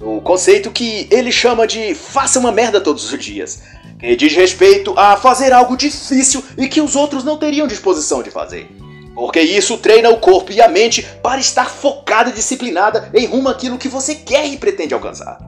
o 0.00 0.20
conceito 0.20 0.70
que 0.70 1.08
ele 1.10 1.32
chama 1.32 1.66
de 1.66 1.94
faça 1.94 2.38
uma 2.38 2.52
merda 2.52 2.80
todos 2.80 3.10
os 3.10 3.18
dias 3.18 3.62
que 3.98 4.14
diz 4.14 4.34
respeito 4.34 4.92
a 4.98 5.16
fazer 5.16 5.52
algo 5.52 5.76
difícil 5.76 6.44
e 6.58 6.68
que 6.68 6.82
os 6.82 6.94
outros 6.94 7.24
não 7.24 7.38
teriam 7.38 7.66
disposição 7.66 8.22
de 8.22 8.30
fazer. 8.30 8.68
Porque 9.16 9.40
isso 9.40 9.78
treina 9.78 10.10
o 10.10 10.20
corpo 10.20 10.52
e 10.52 10.60
a 10.60 10.68
mente 10.68 11.02
para 11.22 11.40
estar 11.40 11.70
focada 11.70 12.28
e 12.28 12.34
disciplinada 12.34 13.10
em 13.14 13.24
rumo 13.24 13.48
àquilo 13.48 13.78
que 13.78 13.88
você 13.88 14.14
quer 14.14 14.46
e 14.46 14.58
pretende 14.58 14.92
alcançar. 14.92 15.38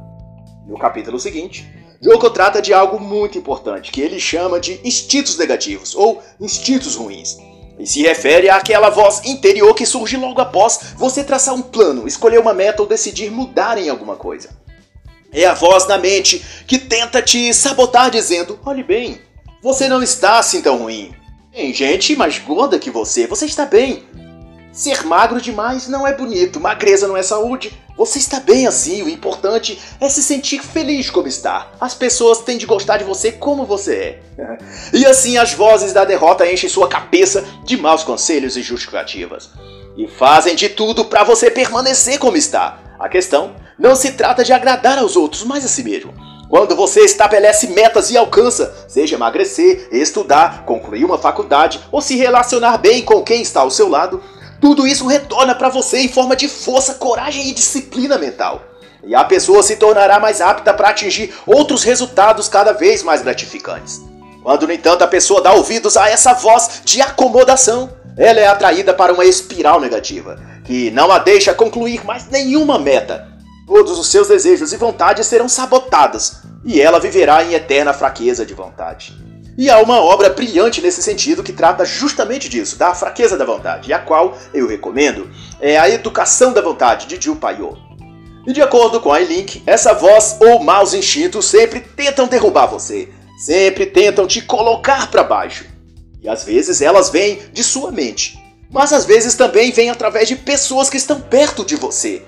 No 0.67 0.79
capítulo 0.79 1.21
seguinte, 1.21 1.69
Joko 2.01 2.31
trata 2.31 2.63
de 2.63 2.73
algo 2.73 2.99
muito 2.99 3.37
importante 3.37 3.93
que 3.93 4.01
ele 4.01 4.19
chama 4.19 4.59
de 4.59 4.81
instintos 4.83 5.37
negativos 5.37 5.95
ou 5.95 6.23
instintos 6.41 6.95
ruins. 6.95 7.37
E 7.79 7.87
se 7.87 8.01
refere 8.01 8.49
àquela 8.49 8.89
voz 8.89 9.23
interior 9.27 9.75
que 9.75 9.85
surge 9.85 10.17
logo 10.17 10.41
após 10.41 10.95
você 10.97 11.23
traçar 11.23 11.55
um 11.55 11.61
plano, 11.61 12.09
escolher 12.09 12.41
uma 12.41 12.55
meta 12.55 12.81
ou 12.81 12.89
decidir 12.89 13.31
mudar 13.31 13.77
em 13.77 13.91
alguma 13.91 14.17
coisa. 14.17 14.49
É 15.31 15.45
a 15.45 15.53
voz 15.53 15.87
na 15.87 15.99
mente 15.99 16.43
que 16.67 16.79
tenta 16.79 17.21
te 17.21 17.53
sabotar 17.53 18.11
dizendo: 18.11 18.59
olhe 18.65 18.83
bem, 18.83 19.21
você 19.63 19.89
não 19.89 20.03
está 20.03 20.39
assim 20.39 20.63
tão 20.63 20.79
ruim. 20.79 21.13
Tem 21.59 21.75
gente 21.75 22.15
mais 22.15 22.39
gorda 22.39 22.79
que 22.79 22.89
você, 22.89 23.27
você 23.27 23.45
está 23.45 23.67
bem. 23.67 24.05
Ser 24.71 25.05
magro 25.05 25.41
demais 25.41 25.89
não 25.89 26.07
é 26.07 26.15
bonito, 26.15 26.61
magreza 26.61 27.09
não 27.09 27.17
é 27.17 27.23
saúde. 27.25 27.77
Você 27.97 28.21
está 28.21 28.39
bem 28.39 28.65
assim, 28.65 29.03
o 29.03 29.09
importante 29.09 29.77
é 30.01 30.09
se 30.09 30.23
sentir 30.23 30.63
feliz 30.63 31.11
como 31.11 31.27
está. 31.27 31.69
As 31.81 31.95
pessoas 31.95 32.43
têm 32.43 32.59
de 32.59 32.65
gostar 32.65 32.99
de 32.99 33.03
você 33.03 33.33
como 33.33 33.67
você 33.67 34.23
é. 34.39 34.59
E 34.95 35.05
assim 35.05 35.37
as 35.37 35.53
vozes 35.53 35.93
da 35.93 36.05
derrota 36.05 36.49
enchem 36.49 36.71
sua 36.71 36.87
cabeça 36.87 37.45
de 37.65 37.77
maus 37.77 38.05
conselhos 38.05 38.57
e 38.57 38.63
justificativas. 38.63 39.51
E 39.97 40.07
fazem 40.07 40.55
de 40.55 40.69
tudo 40.69 41.07
para 41.07 41.25
você 41.25 41.51
permanecer 41.51 42.21
como 42.21 42.37
está. 42.37 42.79
A 43.01 43.09
questão 43.09 43.57
não 43.77 43.97
se 43.97 44.13
trata 44.13 44.45
de 44.45 44.53
agradar 44.53 44.97
aos 44.97 45.17
outros, 45.17 45.43
mas 45.43 45.65
a 45.65 45.69
si 45.69 45.83
mesmo. 45.83 46.15
Quando 46.49 46.75
você 46.75 47.03
estabelece 47.03 47.67
metas 47.69 48.11
e 48.11 48.17
alcança, 48.17 48.75
seja 48.89 49.17
emagrecer, 49.17 49.89
estudar, 49.93 50.65
concluir 50.65 51.05
uma 51.05 51.19
faculdade 51.19 51.79
ou 51.93 52.01
se 52.01 52.17
relacionar 52.17 52.79
bem 52.79 53.05
com 53.05 53.23
quem 53.23 53.43
está 53.43 53.61
ao 53.61 53.71
seu 53.71 53.87
lado, 53.87 54.23
tudo 54.59 54.87
isso 54.87 55.07
retorna 55.07 55.55
para 55.55 55.69
você 55.69 55.99
em 55.99 56.09
forma 56.09 56.35
de 56.35 56.49
força, 56.49 56.95
coragem 56.95 57.49
e 57.49 57.55
disciplina 57.55 58.17
mental. 58.17 58.63
e 59.05 59.15
a 59.15 59.25
pessoa 59.25 59.63
se 59.63 59.77
tornará 59.77 60.19
mais 60.19 60.41
apta 60.41 60.75
para 60.75 60.89
atingir 60.89 61.33
outros 61.47 61.85
resultados 61.85 62.49
cada 62.49 62.73
vez 62.73 63.03
mais 63.03 63.23
gratificantes. 63.23 64.01
Quando, 64.43 64.67
no 64.67 64.73
entanto, 64.73 65.03
a 65.03 65.07
pessoa 65.07 65.41
dá 65.41 65.53
ouvidos 65.53 65.97
a 65.97 66.11
essa 66.11 66.33
voz 66.35 66.81
de 66.85 67.01
acomodação, 67.01 67.91
ela 68.17 68.41
é 68.41 68.47
atraída 68.47 68.93
para 68.93 69.13
uma 69.13 69.25
espiral 69.25 69.81
negativa, 69.81 70.37
que 70.65 70.91
não 70.91 71.13
a 71.13 71.19
deixa 71.19 71.55
concluir 71.55 72.05
mais 72.05 72.29
nenhuma 72.29 72.79
meta. 72.79 73.29
Todos 73.69 73.99
os 73.99 74.07
seus 74.07 74.29
desejos 74.29 74.73
e 74.73 74.79
vontades 74.79 75.27
serão 75.27 75.47
sabotados, 75.47 76.39
e 76.65 76.81
ela 76.81 76.99
viverá 76.99 77.45
em 77.45 77.53
eterna 77.53 77.93
fraqueza 77.93 78.47
de 78.47 78.55
vontade. 78.55 79.15
E 79.59 79.69
há 79.69 79.79
uma 79.83 80.01
obra 80.01 80.31
brilhante 80.31 80.81
nesse 80.81 81.03
sentido 81.03 81.43
que 81.43 81.53
trata 81.53 81.85
justamente 81.85 82.49
disso, 82.49 82.79
da 82.79 82.95
fraqueza 82.95 83.37
da 83.37 83.45
vontade, 83.45 83.91
e 83.91 83.93
a 83.93 83.99
qual 83.99 84.39
eu 84.55 84.67
recomendo 84.67 85.31
é 85.61 85.77
A 85.77 85.87
Educação 85.87 86.55
da 86.55 86.63
Vontade, 86.63 87.07
de 87.07 87.23
Jill 87.23 87.37
Paiô. 87.37 87.77
E 88.47 88.55
de 88.55 88.63
acordo 88.63 89.03
com 89.03 89.13
a 89.13 89.19
Link, 89.19 89.63
essa 89.67 89.93
voz 89.93 90.39
ou 90.41 90.61
maus 90.61 90.95
instintos 90.95 91.45
sempre 91.45 91.81
tentam 91.81 92.27
derrubar 92.27 92.69
você, 92.69 93.11
sempre 93.39 93.85
tentam 93.85 94.27
te 94.27 94.41
colocar 94.41 95.11
para 95.11 95.23
baixo. 95.23 95.67
E 96.23 96.29
às 96.29 96.43
vezes 96.43 96.81
elas 96.81 97.11
vêm 97.11 97.43
de 97.53 97.63
sua 97.63 97.93
mente, 97.93 98.43
mas 98.71 98.95
às 98.95 99.05
vezes 99.05 99.35
também 99.35 99.73
vêm 99.73 99.91
através 99.91 100.27
de 100.27 100.37
pessoas 100.37 100.89
que 100.89 100.97
estão 100.97 101.21
perto 101.21 101.67
de 101.67 101.77
você, 101.77 102.23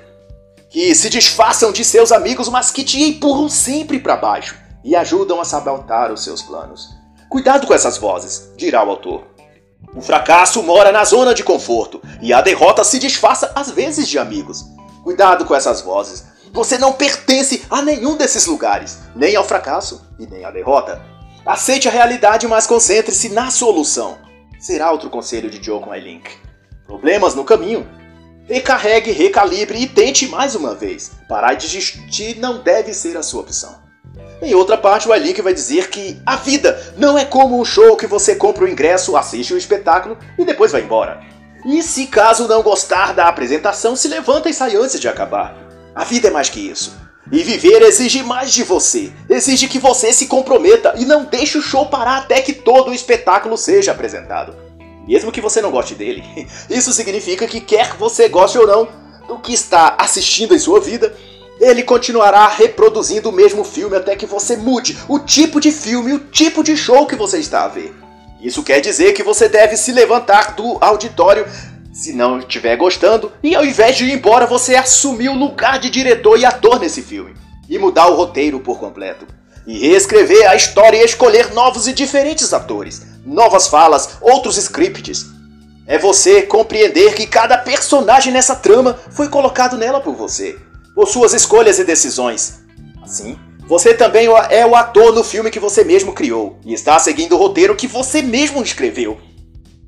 que 0.71 0.95
se 0.95 1.11
disfarçam 1.11 1.73
de 1.73 1.85
seus 1.85 2.13
amigos, 2.13 2.49
mas 2.49 2.71
que 2.71 2.85
te 2.85 3.03
empurram 3.03 3.49
sempre 3.49 3.99
para 3.99 4.17
baixo 4.17 4.57
e 4.85 4.95
ajudam 4.95 5.41
a 5.41 5.45
sabotar 5.45 6.13
os 6.13 6.23
seus 6.23 6.41
planos. 6.41 6.91
Cuidado 7.29 7.67
com 7.67 7.75
essas 7.75 7.99
vozes, 7.99 8.51
dirá 8.57 8.83
o 8.85 8.91
autor. 8.91 9.25
O 9.95 10.01
fracasso 10.01 10.63
mora 10.63 10.93
na 10.93 11.05
zona 11.05 11.35
de 11.35 11.43
conforto 11.43 12.01
e 12.23 12.33
a 12.33 12.41
derrota 12.41 12.85
se 12.85 12.99
disfarça 12.99 13.51
às 13.55 13.71
vezes 13.71 14.09
de 14.09 14.19
amigos. 14.19 14.65
Cuidado 15.03 15.45
com 15.45 15.55
essas 15.55 15.81
vozes. 15.81 16.25
Você 16.53 16.79
não 16.79 16.93
pertence 16.93 17.65
a 17.69 17.83
nenhum 17.83 18.17
desses 18.17 18.47
lugares, 18.47 18.99
nem 19.15 19.35
ao 19.35 19.45
fracasso 19.45 20.07
e 20.19 20.27
nem 20.27 20.45
à 20.45 20.51
derrota. 20.51 21.05
Aceite 21.45 21.89
a 21.89 21.91
realidade, 21.91 22.47
mas 22.47 22.67
concentre-se 22.67 23.29
na 23.31 23.51
solução. 23.51 24.19
Será 24.59 24.93
outro 24.93 25.11
conselho 25.11 25.51
de 25.51 25.65
Joe 25.65 25.81
Link. 26.01 26.31
Problemas 26.87 27.35
no 27.35 27.45
caminho? 27.45 27.89
Recarregue, 28.51 29.13
recalibre 29.13 29.79
e 29.79 29.87
tente 29.87 30.27
mais 30.27 30.57
uma 30.57 30.75
vez. 30.75 31.13
Parar 31.29 31.55
de 31.55 31.69
desistir 31.69 32.37
não 32.41 32.59
deve 32.59 32.93
ser 32.93 33.17
a 33.17 33.23
sua 33.23 33.43
opção. 33.43 33.79
Em 34.43 34.57
outra 34.57 34.77
parte, 34.77 35.09
o 35.09 35.15
Link 35.15 35.41
vai 35.41 35.55
dizer 35.55 35.89
que 35.89 36.21
a 36.27 36.35
vida 36.35 36.93
não 36.97 37.17
é 37.17 37.25
como 37.25 37.61
um 37.61 37.65
show 37.65 37.97
que 37.97 38.09
você 38.09 38.35
compra 38.35 38.65
o 38.65 38.69
ingresso, 38.69 39.17
assiste 39.17 39.55
o 39.55 39.57
espetáculo 39.57 40.19
e 40.37 40.45
depois 40.45 40.73
vai 40.73 40.81
embora. 40.81 41.21
E 41.65 41.81
se 41.81 42.09
caso 42.09 42.49
não 42.49 42.61
gostar 42.61 43.15
da 43.15 43.29
apresentação, 43.29 43.95
se 43.95 44.09
levanta 44.09 44.51
e 44.51 44.53
sai 44.53 44.75
antes 44.75 44.99
de 44.99 45.07
acabar. 45.07 45.55
A 45.95 46.03
vida 46.03 46.27
é 46.27 46.33
mais 46.33 46.49
que 46.49 46.59
isso. 46.59 46.99
E 47.31 47.45
viver 47.45 47.83
exige 47.83 48.25
mais 48.25 48.53
de 48.53 48.65
você. 48.65 49.13
Exige 49.29 49.69
que 49.69 49.79
você 49.79 50.13
se 50.13 50.27
comprometa 50.27 50.95
e 50.99 51.05
não 51.05 51.25
deixe 51.25 51.57
o 51.57 51.63
show 51.63 51.87
parar 51.87 52.17
até 52.17 52.43
que 52.43 52.53
todo 52.53 52.91
o 52.91 52.95
espetáculo 52.95 53.57
seja 53.57 53.93
apresentado. 53.93 54.70
Mesmo 55.11 55.33
que 55.33 55.41
você 55.41 55.61
não 55.61 55.73
goste 55.73 55.97
dele. 55.97 56.23
Isso 56.71 56.93
significa 56.93 57.45
que 57.45 57.61
quer 57.61 57.97
você 57.97 58.29
goste 58.29 58.57
ou 58.57 58.65
não 58.65 58.89
do 59.27 59.39
que 59.39 59.53
está 59.53 59.97
assistindo 59.99 60.55
em 60.55 60.59
sua 60.59 60.79
vida, 60.79 61.13
ele 61.61 61.83
continuará 61.83 62.47
reproduzindo 62.47 63.29
o 63.29 63.33
mesmo 63.33 63.65
filme 63.65 63.97
até 63.97 64.15
que 64.15 64.25
você 64.25 64.57
mude 64.57 64.97
o 65.09 65.19
tipo 65.19 65.61
de 65.61 65.73
filme, 65.73 66.13
o 66.13 66.21
tipo 66.21 66.63
de 66.63 66.77
show 66.77 67.09
que 67.09 67.17
você 67.17 67.39
está 67.39 67.65
a 67.65 67.69
ver. 67.69 67.93
Isso 68.41 68.63
quer 68.63 68.81
dizer 68.81 69.13
que 69.13 69.25
você 69.25 69.49
deve 69.49 69.77
se 69.77 69.91
levantar 69.91 70.55
do 70.55 70.79
auditório 70.81 71.45
se 71.93 72.13
não 72.13 72.39
estiver 72.39 72.77
gostando, 72.77 73.33
e 73.43 73.55
ao 73.57 73.67
invés 73.67 73.97
de 73.97 74.05
ir 74.05 74.13
embora, 74.15 74.47
você 74.47 74.77
assumir 74.77 75.29
o 75.29 75.37
lugar 75.37 75.81
de 75.81 75.91
diretor 75.91 76.39
e 76.39 76.45
ator 76.45 76.79
nesse 76.79 77.03
filme, 77.03 77.35
e 77.69 77.77
mudar 77.79 78.07
o 78.07 78.15
roteiro 78.15 78.61
por 78.61 78.79
completo, 78.79 79.27
e 79.67 79.77
reescrever 79.77 80.49
a 80.49 80.55
história 80.55 80.99
e 80.99 81.05
escolher 81.05 81.53
novos 81.53 81.89
e 81.89 81.93
diferentes 81.93 82.55
atores, 82.55 83.10
novas 83.25 83.69
falas, 83.69 84.19
outros 84.21 84.57
scripts. 84.57 85.27
É 85.87 85.99
você 85.99 86.43
compreender 86.43 87.15
que 87.15 87.27
cada 87.27 87.59
personagem 87.59 88.33
nessa 88.33 88.55
trama 88.55 88.99
foi 89.11 89.29
colocado 89.29 89.77
nela 89.77 90.01
por 90.01 90.15
você, 90.15 90.57
por 90.95 91.09
suas 91.09 91.33
escolhas 91.35 91.79
e 91.79 91.85
decisões. 91.85 92.61
Assim, 93.03 93.39
você 93.67 93.95
também 93.95 94.29
é 94.51 94.65
o 94.65 94.77
ator 94.77 95.13
no 95.13 95.25
filme 95.25 95.51
que 95.51 95.59
você 95.59 95.83
mesmo 95.83 96.13
criou 96.13 96.59
e 96.65 96.73
está 96.73 96.99
seguindo 96.99 97.35
o 97.35 97.39
roteiro 97.39 97.75
que 97.75 97.87
você 97.87 98.23
mesmo 98.23 98.63
escreveu. 98.63 99.19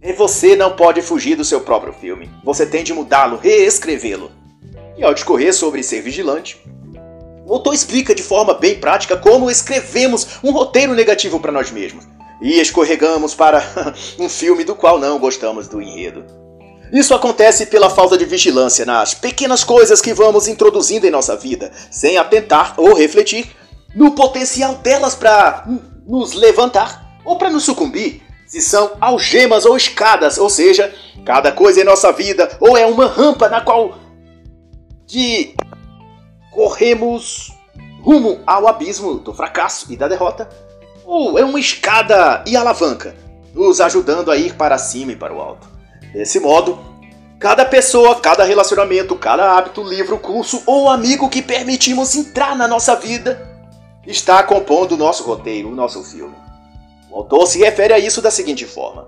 E 0.03 0.13
você 0.13 0.57
não 0.57 0.75
pode 0.75 1.01
fugir 1.01 1.37
do 1.37 1.45
seu 1.45 1.61
próprio 1.61 1.93
filme. 1.93 2.29
Você 2.43 2.67
tem 2.67 2.83
de 2.83 2.93
mudá-lo, 2.93 3.37
reescrevê-lo. 3.37 4.33
E 4.97 5.05
ao 5.05 5.15
discorrer 5.15 5.55
sobre 5.55 5.83
ser 5.85 6.03
vigilante, 6.03 6.61
o 7.47 7.55
autor 7.55 7.73
explica 7.73 8.13
de 8.13 8.23
forma 8.23 8.55
bem 8.55 8.81
prática 8.81 9.17
como 9.17 9.49
escrevemos 9.49 10.27
um 10.43 10.51
roteiro 10.51 10.95
negativo 10.95 11.39
para 11.39 11.53
nós 11.53 11.71
mesmos 11.71 12.05
e 12.43 12.61
escorregamos 12.61 13.35
para 13.35 13.63
um 14.19 14.29
filme 14.29 14.65
do 14.65 14.75
qual 14.75 14.99
não 14.99 15.19
gostamos 15.19 15.69
do 15.69 15.81
enredo. 15.81 16.25
Isso 16.93 17.15
acontece 17.15 17.67
pela 17.67 17.89
falta 17.89 18.19
de 18.19 18.27
vigilância 18.27 18.85
nas 18.85 19.15
pequenas 19.15 19.65
coisas 19.65 20.03
que 20.03 20.13
vamos 20.13 20.47
introduzindo 20.47 21.07
em 21.07 21.11
nossa 21.11 21.35
vida, 21.35 21.73
sem 21.91 22.19
atentar 22.19 22.75
ou 22.77 22.93
refletir 22.93 23.51
no 23.95 24.11
potencial 24.11 24.75
delas 24.75 25.15
para 25.15 25.67
nos 26.07 26.35
levantar 26.35 27.19
ou 27.25 27.39
para 27.39 27.49
nos 27.49 27.65
sucumbir. 27.65 28.21
Se 28.47 28.61
são 28.61 28.93
algemas 29.01 29.65
ou 29.65 29.75
escadas, 29.75 30.37
ou 30.37 30.51
seja, 30.51 30.95
cada 31.25 31.51
coisa 31.51 31.81
em 31.81 31.85
nossa 31.85 32.13
vida 32.13 32.51
ou 32.61 32.77
é 32.77 32.85
uma 32.85 33.07
rampa 33.07 33.49
na 33.49 33.63
qual 33.63 33.99
de 35.07 35.55
corremos 36.51 37.53
rumo 38.03 38.41
ao 38.47 38.69
abismo 38.69 39.15
do 39.15 39.33
fracasso 39.33 39.91
e 39.91 39.97
da 39.97 40.09
derrota, 40.09 40.49
ou 41.13 41.39
é 41.39 41.45
uma 41.45 41.61
escada 41.61 42.43
e 42.47 42.57
alavanca, 42.57 43.15
nos 43.53 43.83
ajudando 43.83 44.31
a 44.31 44.37
ir 44.39 44.55
para 44.55 44.79
cima 44.79 45.13
e 45.13 45.17
para 45.17 45.35
o 45.35 45.43
alto. 45.43 45.69
Desse 46.11 46.41
modo, 46.41 46.79
cada 47.39 47.67
pessoa, 47.67 48.19
cada 48.19 48.45
relacionamento, 48.45 49.15
cada 49.17 49.55
hábito, 49.55 49.83
livro, 49.83 50.17
curso 50.17 50.63
ou 50.65 50.89
amigo 50.89 51.29
que 51.29 51.43
permitimos 51.43 52.17
entrar 52.17 52.57
na 52.57 52.67
nossa 52.67 52.97
vida 52.97 53.47
está 54.07 54.43
compondo 54.43 54.93
o 54.93 54.97
nosso 54.97 55.23
roteiro, 55.25 55.69
o 55.69 55.75
nosso 55.75 56.03
filme. 56.03 56.35
O 57.11 57.17
autor 57.19 57.47
se 57.47 57.59
refere 57.59 57.93
a 57.93 57.99
isso 57.99 58.23
da 58.23 58.31
seguinte 58.31 58.65
forma: 58.65 59.07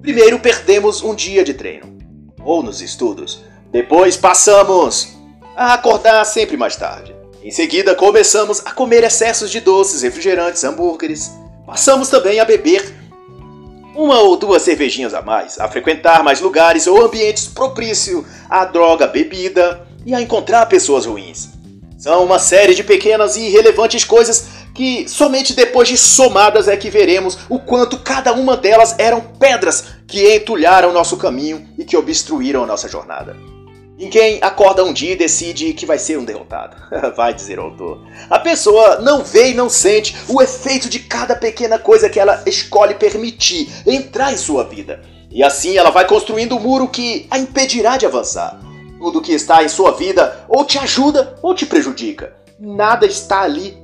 primeiro 0.00 0.38
perdemos 0.40 1.02
um 1.02 1.14
dia 1.14 1.44
de 1.44 1.52
treino, 1.52 1.98
ou 2.42 2.62
nos 2.62 2.80
estudos, 2.80 3.44
depois 3.70 4.16
passamos 4.16 5.18
a 5.54 5.74
acordar 5.74 6.24
sempre 6.24 6.56
mais 6.56 6.76
tarde. 6.76 7.14
Em 7.42 7.50
seguida, 7.50 7.94
começamos 7.94 8.62
a 8.64 8.72
comer 8.72 9.04
excessos 9.04 9.50
de 9.50 9.60
doces, 9.60 10.00
refrigerantes, 10.00 10.64
hambúrgueres. 10.64 11.41
Passamos 11.72 12.10
também 12.10 12.38
a 12.38 12.44
beber 12.44 12.94
uma 13.96 14.20
ou 14.20 14.36
duas 14.36 14.60
cervejinhas 14.60 15.14
a 15.14 15.22
mais, 15.22 15.58
a 15.58 15.66
frequentar 15.66 16.22
mais 16.22 16.38
lugares 16.38 16.86
ou 16.86 17.02
ambientes 17.02 17.48
propícios 17.48 18.26
à 18.50 18.66
droga, 18.66 19.06
bebida 19.06 19.80
e 20.04 20.14
a 20.14 20.20
encontrar 20.20 20.66
pessoas 20.66 21.06
ruins. 21.06 21.48
São 21.96 22.22
uma 22.24 22.38
série 22.38 22.74
de 22.74 22.84
pequenas 22.84 23.36
e 23.36 23.46
irrelevantes 23.46 24.04
coisas 24.04 24.48
que 24.74 25.08
somente 25.08 25.54
depois 25.54 25.88
de 25.88 25.96
somadas 25.96 26.68
é 26.68 26.76
que 26.76 26.90
veremos 26.90 27.38
o 27.48 27.58
quanto 27.58 28.00
cada 28.00 28.34
uma 28.34 28.54
delas 28.54 28.94
eram 28.98 29.22
pedras 29.22 29.84
que 30.06 30.30
entulharam 30.34 30.92
nosso 30.92 31.16
caminho 31.16 31.66
e 31.78 31.86
que 31.86 31.96
obstruíram 31.96 32.64
a 32.64 32.66
nossa 32.66 32.86
jornada. 32.86 33.34
Ninguém 34.02 34.40
acorda 34.42 34.84
um 34.84 34.92
dia 34.92 35.12
e 35.12 35.16
decide 35.16 35.72
que 35.74 35.86
vai 35.86 35.96
ser 35.96 36.18
um 36.18 36.24
derrotado. 36.24 36.76
vai 37.14 37.32
dizer 37.32 37.60
o 37.60 37.62
autor. 37.62 38.04
A 38.28 38.36
pessoa 38.36 38.96
não 38.96 39.22
vê 39.22 39.50
e 39.50 39.54
não 39.54 39.70
sente 39.70 40.16
o 40.28 40.42
efeito 40.42 40.88
de 40.88 40.98
cada 40.98 41.36
pequena 41.36 41.78
coisa 41.78 42.08
que 42.08 42.18
ela 42.18 42.42
escolhe 42.44 42.94
permitir 42.94 43.70
entrar 43.86 44.32
em 44.32 44.36
sua 44.36 44.64
vida. 44.64 45.00
E 45.30 45.40
assim 45.44 45.76
ela 45.76 45.90
vai 45.90 46.04
construindo 46.04 46.56
um 46.56 46.60
muro 46.60 46.88
que 46.88 47.28
a 47.30 47.38
impedirá 47.38 47.96
de 47.96 48.04
avançar. 48.04 48.58
Tudo 48.98 49.22
que 49.22 49.32
está 49.32 49.62
em 49.62 49.68
sua 49.68 49.92
vida 49.92 50.46
ou 50.48 50.64
te 50.64 50.80
ajuda 50.80 51.38
ou 51.40 51.54
te 51.54 51.64
prejudica. 51.64 52.34
Nada 52.58 53.06
está 53.06 53.42
ali 53.42 53.78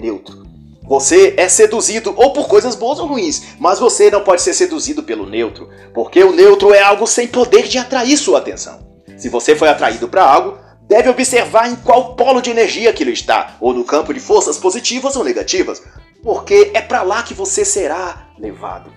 neutro. 0.00 0.42
Você 0.82 1.34
é 1.36 1.48
seduzido 1.48 2.12
ou 2.16 2.32
por 2.32 2.48
coisas 2.48 2.74
boas 2.74 2.98
ou 2.98 3.06
ruins, 3.06 3.54
mas 3.60 3.78
você 3.78 4.10
não 4.10 4.24
pode 4.24 4.42
ser 4.42 4.54
seduzido 4.54 5.04
pelo 5.04 5.24
neutro, 5.24 5.68
porque 5.94 6.24
o 6.24 6.32
neutro 6.32 6.74
é 6.74 6.82
algo 6.82 7.06
sem 7.06 7.28
poder 7.28 7.68
de 7.68 7.78
atrair 7.78 8.16
sua 8.16 8.38
atenção. 8.38 8.91
Se 9.22 9.28
você 9.28 9.54
foi 9.54 9.68
atraído 9.68 10.08
para 10.08 10.24
algo, 10.24 10.58
deve 10.80 11.08
observar 11.08 11.70
em 11.70 11.76
qual 11.76 12.16
polo 12.16 12.42
de 12.42 12.50
energia 12.50 12.90
aquilo 12.90 13.12
está, 13.12 13.56
ou 13.60 13.72
no 13.72 13.84
campo 13.84 14.12
de 14.12 14.18
forças 14.18 14.58
positivas 14.58 15.14
ou 15.14 15.22
negativas, 15.22 15.80
porque 16.24 16.72
é 16.74 16.80
para 16.80 17.04
lá 17.04 17.22
que 17.22 17.32
você 17.32 17.64
será 17.64 18.26
levado. 18.36 18.92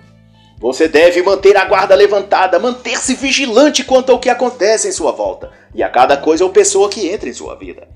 Você 0.58 0.88
deve 0.88 1.22
manter 1.22 1.56
a 1.56 1.64
guarda 1.64 1.94
levantada, 1.94 2.58
manter-se 2.58 3.14
vigilante 3.14 3.84
quanto 3.84 4.10
ao 4.10 4.18
que 4.18 4.28
acontece 4.28 4.88
em 4.88 4.92
sua 4.92 5.12
volta 5.12 5.52
e 5.72 5.80
a 5.80 5.88
cada 5.88 6.16
coisa 6.16 6.42
ou 6.42 6.50
pessoa 6.50 6.88
que 6.88 7.08
entra 7.08 7.28
em 7.28 7.32
sua 7.32 7.54
vida. 7.54 7.86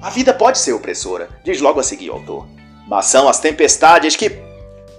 A 0.00 0.10
vida 0.10 0.32
pode 0.32 0.60
ser 0.60 0.72
opressora, 0.72 1.28
diz 1.42 1.60
logo 1.60 1.80
a 1.80 1.82
seguir 1.82 2.10
o 2.10 2.14
autor, 2.14 2.46
mas 2.86 3.06
são 3.06 3.28
as 3.28 3.40
tempestades 3.40 4.14
que 4.14 4.30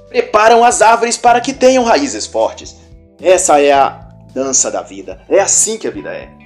preparam 0.09 0.61
as 0.61 0.81
árvores 0.81 1.15
para 1.15 1.39
que 1.39 1.53
tenham 1.53 1.85
raízes 1.85 2.27
fortes. 2.27 2.75
Essa 3.21 3.61
é 3.61 3.71
a 3.71 4.09
dança 4.33 4.69
da 4.69 4.81
vida, 4.81 5.21
é 5.29 5.39
assim 5.39 5.77
que 5.77 5.87
a 5.87 5.91
vida 5.91 6.09
é. 6.09 6.40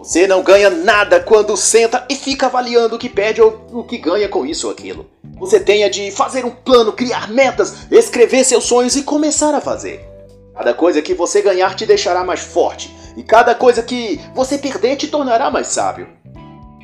Você 0.00 0.26
não 0.26 0.42
ganha 0.42 0.70
nada 0.70 1.20
quando 1.20 1.54
senta 1.58 2.06
e 2.08 2.14
fica 2.14 2.46
avaliando 2.46 2.96
o 2.96 2.98
que 2.98 3.06
perde 3.06 3.42
ou 3.42 3.66
o 3.70 3.84
que 3.84 3.98
ganha 3.98 4.30
com 4.30 4.46
isso 4.46 4.66
ou 4.66 4.72
aquilo. 4.72 5.10
Você 5.38 5.60
tenha 5.60 5.90
de 5.90 6.10
fazer 6.10 6.42
um 6.42 6.50
plano, 6.50 6.94
criar 6.94 7.28
metas, 7.28 7.86
escrever 7.90 8.42
seus 8.44 8.64
sonhos 8.64 8.96
e 8.96 9.02
começar 9.02 9.54
a 9.54 9.60
fazer. 9.60 10.08
Cada 10.56 10.72
coisa 10.72 11.02
que 11.02 11.12
você 11.12 11.42
ganhar 11.42 11.74
te 11.74 11.84
deixará 11.84 12.24
mais 12.24 12.40
forte, 12.40 12.90
e 13.14 13.22
cada 13.22 13.54
coisa 13.54 13.82
que 13.82 14.18
você 14.34 14.56
perder 14.56 14.96
te 14.96 15.06
tornará 15.06 15.50
mais 15.50 15.66
sábio. 15.66 16.08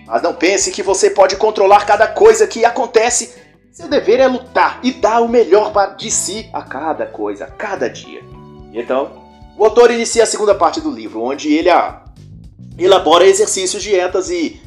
Mas 0.07 0.21
não 0.21 0.35
pense 0.35 0.71
que 0.71 0.83
você 0.83 1.09
pode 1.09 1.37
controlar 1.37 1.87
cada 1.87 2.07
coisa 2.07 2.47
que 2.47 2.67
acontece. 2.67 3.35
Seu 3.73 3.89
dever 3.89 4.21
é 4.21 4.27
lutar 4.27 4.79
e 4.83 4.93
dar 4.93 5.23
o 5.23 5.29
melhor 5.29 5.73
de 5.97 6.11
si 6.11 6.51
a 6.53 6.61
cada 6.61 7.07
coisa, 7.07 7.45
a 7.45 7.51
cada 7.51 7.89
dia. 7.89 8.21
Então, 8.75 9.11
o 9.57 9.65
autor 9.65 9.91
inicia 9.91 10.23
a 10.23 10.27
segunda 10.27 10.55
parte 10.55 10.83
do 10.83 10.91
livro, 10.91 11.23
onde 11.23 11.55
ele 11.55 11.71
a 11.71 12.06
elabora 12.79 13.27
exercícios, 13.27 13.83
dietas 13.83 14.31
e 14.31 14.61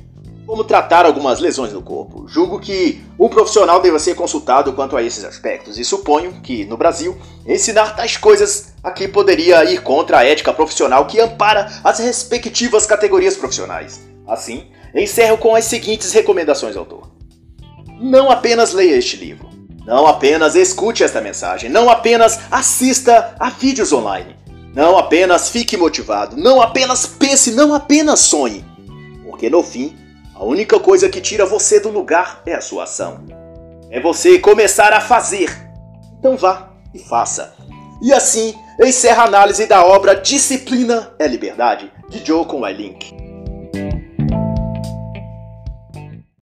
como 0.49 0.63
tratar 0.63 1.05
algumas 1.05 1.39
lesões 1.39 1.73
no 1.73 1.81
corpo. 1.83 2.27
Julgo 2.27 2.59
que 2.59 3.03
um 3.19 3.29
profissional 3.29 3.79
deva 3.79 3.99
ser 3.99 4.15
consultado 4.15 4.73
quanto 4.73 4.97
a 4.97 5.03
esses 5.03 5.23
aspectos 5.23 5.77
e 5.77 5.85
suponho 5.85 6.41
que, 6.41 6.65
no 6.65 6.75
Brasil, 6.75 7.15
ensinar 7.45 7.95
tais 7.95 8.17
coisas 8.17 8.73
aqui 8.83 9.07
poderia 9.07 9.63
ir 9.65 9.83
contra 9.83 10.17
a 10.17 10.25
ética 10.25 10.51
profissional 10.51 11.05
que 11.05 11.19
ampara 11.19 11.71
as 11.83 11.99
respectivas 11.99 12.87
categorias 12.87 13.37
profissionais. 13.37 14.01
Assim, 14.27 14.71
encerro 14.95 15.37
com 15.37 15.53
as 15.53 15.65
seguintes 15.65 16.11
recomendações 16.13 16.75
autor. 16.75 17.11
Não 17.99 18.31
apenas 18.31 18.73
leia 18.73 18.97
este 18.97 19.17
livro, 19.17 19.47
não 19.85 20.07
apenas 20.07 20.55
escute 20.55 21.03
esta 21.03 21.21
mensagem, 21.21 21.69
não 21.69 21.91
apenas 21.91 22.39
assista 22.49 23.35
a 23.39 23.51
vídeos 23.51 23.93
online, 23.93 24.35
não 24.73 24.97
apenas 24.97 25.49
fique 25.49 25.75
motivado, 25.75 26.37
não 26.37 26.61
apenas 26.61 27.05
pense, 27.05 27.51
não 27.51 27.73
apenas 27.73 28.19
sonhe. 28.21 28.63
Porque 29.23 29.49
no 29.49 29.63
fim, 29.63 29.97
a 30.35 30.43
única 30.43 30.79
coisa 30.79 31.09
que 31.09 31.21
tira 31.21 31.45
você 31.45 31.79
do 31.79 31.89
lugar 31.89 32.41
é 32.45 32.53
a 32.53 32.61
sua 32.61 32.83
ação. 32.83 33.25
É 33.89 33.99
você 33.99 34.37
começar 34.39 34.93
a 34.93 35.01
fazer. 35.01 35.49
Então 36.19 36.37
vá 36.37 36.69
e 36.93 36.99
faça. 36.99 37.53
E 38.01 38.13
assim 38.13 38.53
encerra 38.81 39.23
a 39.23 39.27
análise 39.27 39.65
da 39.65 39.83
obra 39.83 40.15
Disciplina 40.15 41.11
é 41.19 41.27
Liberdade, 41.27 41.91
de 42.09 42.25
Joe 42.25 42.45
Conway 42.45 42.73
Link. 42.73 43.28